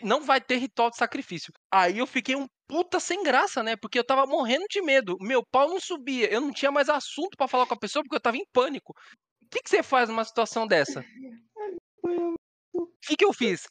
Não 0.01 0.21
vai 0.21 0.41
ter 0.41 0.55
ritual 0.55 0.89
de 0.89 0.97
sacrifício. 0.97 1.53
Aí 1.71 1.99
eu 1.99 2.07
fiquei 2.07 2.35
um 2.35 2.47
puta 2.67 2.99
sem 2.99 3.21
graça, 3.21 3.61
né? 3.61 3.75
Porque 3.75 3.99
eu 3.99 4.03
tava 4.03 4.25
morrendo 4.25 4.65
de 4.67 4.81
medo. 4.81 5.15
Meu 5.21 5.43
pau 5.51 5.69
não 5.69 5.79
subia. 5.79 6.27
Eu 6.33 6.41
não 6.41 6.51
tinha 6.51 6.71
mais 6.71 6.89
assunto 6.89 7.37
pra 7.37 7.47
falar 7.47 7.67
com 7.67 7.75
a 7.75 7.79
pessoa 7.79 8.01
porque 8.01 8.15
eu 8.15 8.19
tava 8.19 8.37
em 8.37 8.47
pânico. 8.51 8.95
O 9.43 9.49
que, 9.51 9.61
que 9.61 9.69
você 9.69 9.83
faz 9.83 10.09
numa 10.09 10.25
situação 10.25 10.65
dessa? 10.65 11.05
O 12.71 12.87
que, 13.01 13.17
que 13.17 13.25
eu 13.25 13.33
fiz? 13.33 13.65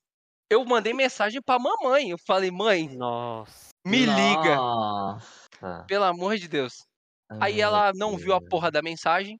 Eu 0.50 0.64
mandei 0.64 0.94
mensagem 0.94 1.40
pra 1.42 1.58
mamãe. 1.58 2.10
Eu 2.10 2.18
falei, 2.26 2.50
mãe, 2.50 2.88
Nossa. 2.96 3.68
me 3.84 4.00
liga, 4.00 4.56
Nossa. 4.56 5.84
pelo 5.86 6.04
amor 6.04 6.36
de 6.36 6.48
Deus. 6.48 6.86
Aí 7.30 7.54
Ai, 7.54 7.60
ela 7.60 7.92
não 7.94 8.16
viu 8.16 8.32
a 8.34 8.40
porra 8.40 8.70
da 8.70 8.80
mensagem. 8.80 9.38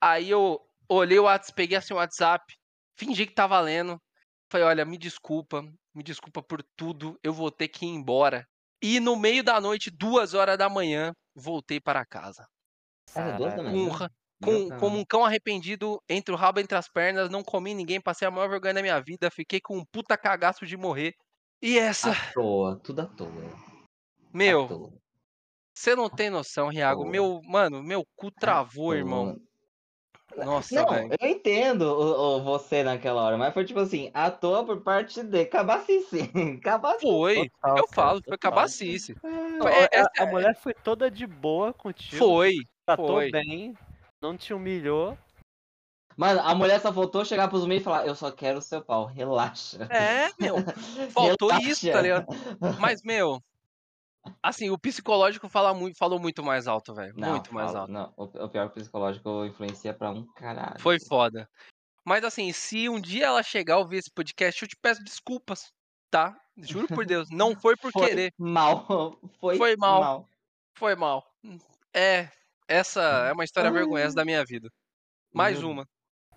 Aí 0.00 0.28
eu 0.28 0.60
olhei 0.88 1.18
o 1.18 1.24
WhatsApp, 1.24 1.54
peguei 1.54 1.78
assim 1.78 1.94
o 1.94 1.96
WhatsApp, 1.96 2.44
fingi 2.98 3.26
que 3.26 3.34
tava 3.34 3.58
lendo. 3.60 3.98
Falei, 4.50 4.66
olha, 4.66 4.84
me 4.84 4.98
desculpa, 4.98 5.62
me 5.94 6.02
desculpa 6.02 6.42
por 6.42 6.62
tudo, 6.76 7.18
eu 7.22 7.32
vou 7.32 7.50
ter 7.50 7.68
que 7.68 7.86
ir 7.86 7.88
embora. 7.88 8.46
E 8.82 9.00
no 9.00 9.16
meio 9.16 9.42
da 9.42 9.60
noite, 9.60 9.90
duas 9.90 10.34
horas 10.34 10.58
da 10.58 10.68
manhã, 10.68 11.12
voltei 11.34 11.80
para 11.80 12.04
casa. 12.04 12.46
Era 13.14 13.38
duas 13.38 13.54
da 13.54 13.62
manhã? 13.62 13.90
Com, 14.42 14.78
como 14.78 14.98
um 14.98 15.04
cão 15.04 15.24
arrependido, 15.24 16.00
entre 16.08 16.34
o 16.34 16.36
rabo 16.36 16.60
entre 16.60 16.76
as 16.76 16.88
pernas, 16.88 17.30
não 17.30 17.42
comi 17.42 17.74
ninguém, 17.74 18.00
passei 18.00 18.26
a 18.26 18.30
maior 18.30 18.48
vergonha 18.48 18.74
da 18.74 18.82
minha 18.82 19.00
vida, 19.00 19.30
fiquei 19.30 19.60
com 19.60 19.78
um 19.78 19.84
puta 19.84 20.16
cagaço 20.16 20.66
de 20.66 20.76
morrer. 20.76 21.14
E 21.60 21.78
essa, 21.78 22.10
À 22.10 22.32
toa, 22.34 22.80
tudo 22.82 23.02
à 23.02 23.06
toa. 23.06 23.28
Meu. 24.32 24.92
Você 25.74 25.94
não 25.94 26.10
tem 26.10 26.28
noção, 26.28 26.68
Riago. 26.68 27.06
Meu, 27.06 27.40
mano, 27.44 27.82
meu 27.82 28.04
cu 28.16 28.30
travou, 28.30 28.94
irmão. 28.94 29.40
Nossa, 30.36 30.74
Não, 30.74 30.88
velho. 30.88 31.14
eu 31.20 31.28
entendo 31.28 31.82
o, 31.82 32.36
o 32.38 32.42
você 32.42 32.82
naquela 32.82 33.22
hora, 33.22 33.36
mas 33.36 33.52
foi 33.52 33.66
tipo 33.66 33.80
assim, 33.80 34.10
à 34.14 34.30
toa 34.30 34.64
por 34.64 34.80
parte 34.82 35.22
de 35.22 35.44
cabacice. 35.44 36.30
Cabacice. 36.62 37.02
Foi. 37.06 37.48
Total, 37.50 37.76
Eu 37.78 37.88
falo, 37.88 38.22
foi 38.22 38.36
total. 38.38 38.38
cabacice. 38.50 39.14
A- 39.22 39.70
É, 39.70 40.00
a- 40.00 40.22
a, 40.24 40.26
mulher 40.26 40.54
foi 40.56 40.72
toda 40.72 41.10
de 41.10 41.26
boa 41.26 41.74
contigo. 41.74 42.16
Foi. 42.16 42.54
Tratou 42.86 43.06
foi. 43.08 43.30
bem. 43.30 43.74
Não 44.22 44.36
te 44.36 44.54
humilhou. 44.54 45.18
Mano, 46.16 46.40
a 46.40 46.54
mulher 46.54 46.80
só 46.80 46.90
voltou 46.92 47.24
chegar 47.24 47.48
pros 47.48 47.66
meios 47.66 47.80
e 47.80 47.84
falar, 47.84 48.06
eu 48.06 48.14
só 48.14 48.30
quero 48.30 48.58
o 48.58 48.62
seu 48.62 48.82
pau, 48.82 49.06
relaxa. 49.06 49.84
É, 49.90 50.30
meu. 50.38 50.56
Faltou 51.10 51.48
Relaxa. 51.48 51.68
isso, 51.68 51.90
tá 51.90 52.00
ligado? 52.02 52.26
Mas, 52.78 53.02
meu. 53.02 53.42
Assim, 54.42 54.70
o 54.70 54.78
psicológico 54.78 55.48
fala 55.48 55.74
muito, 55.74 55.96
falou 55.98 56.20
muito 56.20 56.44
mais 56.44 56.68
alto, 56.68 56.94
velho. 56.94 57.14
Muito 57.16 57.52
mais 57.52 57.68
fala- 57.72 57.80
alto. 57.80 57.92
Não, 57.92 58.12
o, 58.16 58.24
o 58.44 58.48
pior 58.48 58.68
psicológico 58.70 59.44
influencia 59.46 59.92
pra 59.92 60.10
um 60.10 60.24
caralho. 60.34 60.78
Foi 60.80 61.00
foda. 61.00 61.48
Mas 62.04 62.22
assim, 62.22 62.52
se 62.52 62.88
um 62.88 63.00
dia 63.00 63.26
ela 63.26 63.42
chegar 63.42 63.74
a 63.74 63.78
ouvir 63.78 63.96
esse 63.96 64.10
podcast, 64.10 64.62
eu 64.62 64.68
te 64.68 64.76
peço 64.76 65.02
desculpas, 65.02 65.72
tá? 66.10 66.38
Juro 66.58 66.86
por 66.88 67.06
Deus. 67.06 67.28
Não 67.30 67.56
foi 67.56 67.74
por 67.76 67.90
Foi 67.90 68.06
querer. 68.06 68.34
mal. 68.38 68.86
Foi, 69.40 69.56
Foi 69.56 69.76
mal. 69.76 70.00
mal. 70.00 70.28
Foi 70.76 70.94
mal. 70.94 71.24
É. 71.92 72.28
Essa 72.68 73.02
é 73.28 73.32
uma 73.32 73.44
história 73.44 73.70
vergonhosa 73.70 74.14
da 74.14 74.24
minha 74.24 74.44
vida. 74.44 74.68
Mais 75.32 75.62
uma. 75.62 75.86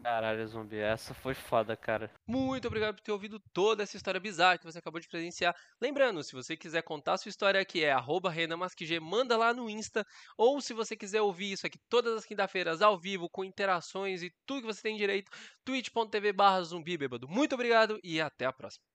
Caralho, 0.02 0.48
zumbi. 0.48 0.78
Essa 0.78 1.14
foi 1.14 1.34
foda, 1.34 1.76
cara. 1.76 2.12
Muito 2.28 2.68
obrigado 2.68 2.96
por 2.96 3.02
ter 3.02 3.12
ouvido 3.12 3.40
toda 3.54 3.82
essa 3.84 3.98
história 3.98 4.20
bizarra 4.20 4.58
que 4.58 4.64
você 4.64 4.78
acabou 4.80 5.00
de 5.00 5.08
presenciar. 5.08 5.56
Lembrando, 5.82 6.24
se 6.24 6.34
você 6.34 6.56
quiser 6.56 6.84
contar 6.84 7.14
a 7.14 7.18
sua 7.18 7.30
história 7.30 7.60
aqui, 7.60 7.84
é 7.84 7.92
arroba 7.92 8.30
renamasquig, 8.30 9.00
manda 9.00 9.38
lá 9.38 9.54
no 9.54 9.70
Insta. 9.70 10.06
Ou 10.38 10.62
se 10.62 10.74
você 10.74 10.96
quiser 10.96 11.22
ouvir 11.22 11.54
isso 11.54 11.66
aqui 11.66 11.80
todas 11.90 12.16
as 12.16 12.26
quinta-feiras, 12.26 12.82
ao 12.82 13.00
vivo, 13.00 13.30
com 13.30 13.44
interações 13.44 14.22
e 14.22 14.32
tudo 14.46 14.62
que 14.62 14.74
você 14.74 14.82
tem 14.82 14.98
direito, 14.98 15.32
twitch.tv 15.66 16.34
barra 16.34 16.62
zumbi 16.64 16.98
bêbado. 16.98 17.28
Muito 17.28 17.56
obrigado 17.56 18.00
e 18.04 18.22
até 18.22 18.46
a 18.46 18.54
próxima. 18.54 18.95